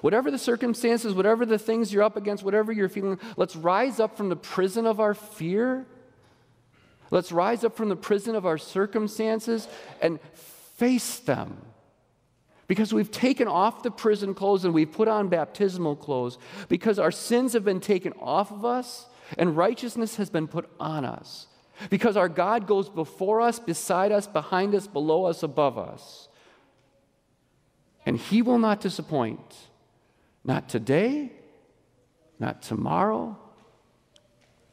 Whatever 0.00 0.30
the 0.30 0.38
circumstances, 0.38 1.14
whatever 1.14 1.46
the 1.46 1.58
things 1.58 1.92
you're 1.92 2.02
up 2.02 2.16
against, 2.16 2.42
whatever 2.42 2.72
you're 2.72 2.88
feeling, 2.88 3.18
let's 3.36 3.56
rise 3.56 4.00
up 4.00 4.16
from 4.16 4.28
the 4.28 4.36
prison 4.36 4.86
of 4.86 5.00
our 5.00 5.14
fear 5.14 5.86
Let's 7.10 7.30
rise 7.30 7.62
up 7.64 7.76
from 7.76 7.88
the 7.88 7.96
prison 7.96 8.34
of 8.34 8.46
our 8.46 8.58
circumstances 8.58 9.68
and 10.00 10.20
face 10.34 11.18
them. 11.20 11.58
Because 12.66 12.94
we've 12.94 13.10
taken 13.10 13.46
off 13.46 13.82
the 13.82 13.90
prison 13.90 14.34
clothes 14.34 14.64
and 14.64 14.72
we've 14.72 14.90
put 14.90 15.08
on 15.08 15.28
baptismal 15.28 15.96
clothes, 15.96 16.38
because 16.68 16.98
our 16.98 17.10
sins 17.10 17.52
have 17.52 17.64
been 17.64 17.80
taken 17.80 18.12
off 18.20 18.50
of 18.50 18.64
us 18.64 19.06
and 19.38 19.56
righteousness 19.56 20.16
has 20.16 20.30
been 20.30 20.48
put 20.48 20.68
on 20.80 21.04
us. 21.04 21.46
Because 21.90 22.16
our 22.16 22.28
God 22.28 22.66
goes 22.66 22.88
before 22.88 23.40
us, 23.40 23.58
beside 23.58 24.12
us, 24.12 24.26
behind 24.26 24.74
us, 24.74 24.86
below 24.86 25.24
us, 25.24 25.42
above 25.42 25.76
us. 25.76 26.28
And 28.06 28.16
He 28.16 28.42
will 28.42 28.58
not 28.58 28.80
disappoint. 28.80 29.40
Not 30.44 30.68
today, 30.68 31.32
not 32.38 32.62
tomorrow, 32.62 33.36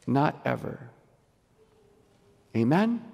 not 0.06 0.40
ever. 0.44 0.90
Amen? 2.54 3.11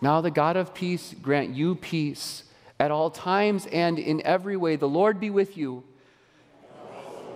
Now, 0.00 0.20
the 0.20 0.30
God 0.30 0.56
of 0.56 0.74
peace 0.74 1.14
grant 1.20 1.50
you 1.50 1.74
peace 1.74 2.44
at 2.78 2.90
all 2.90 3.10
times 3.10 3.66
and 3.66 3.98
in 3.98 4.22
every 4.24 4.56
way. 4.56 4.76
The 4.76 4.88
Lord 4.88 5.20
be 5.20 5.30
with 5.30 5.56
you. 5.56 5.84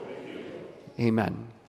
With 0.06 0.18
you. 0.98 1.04
Amen. 1.06 1.53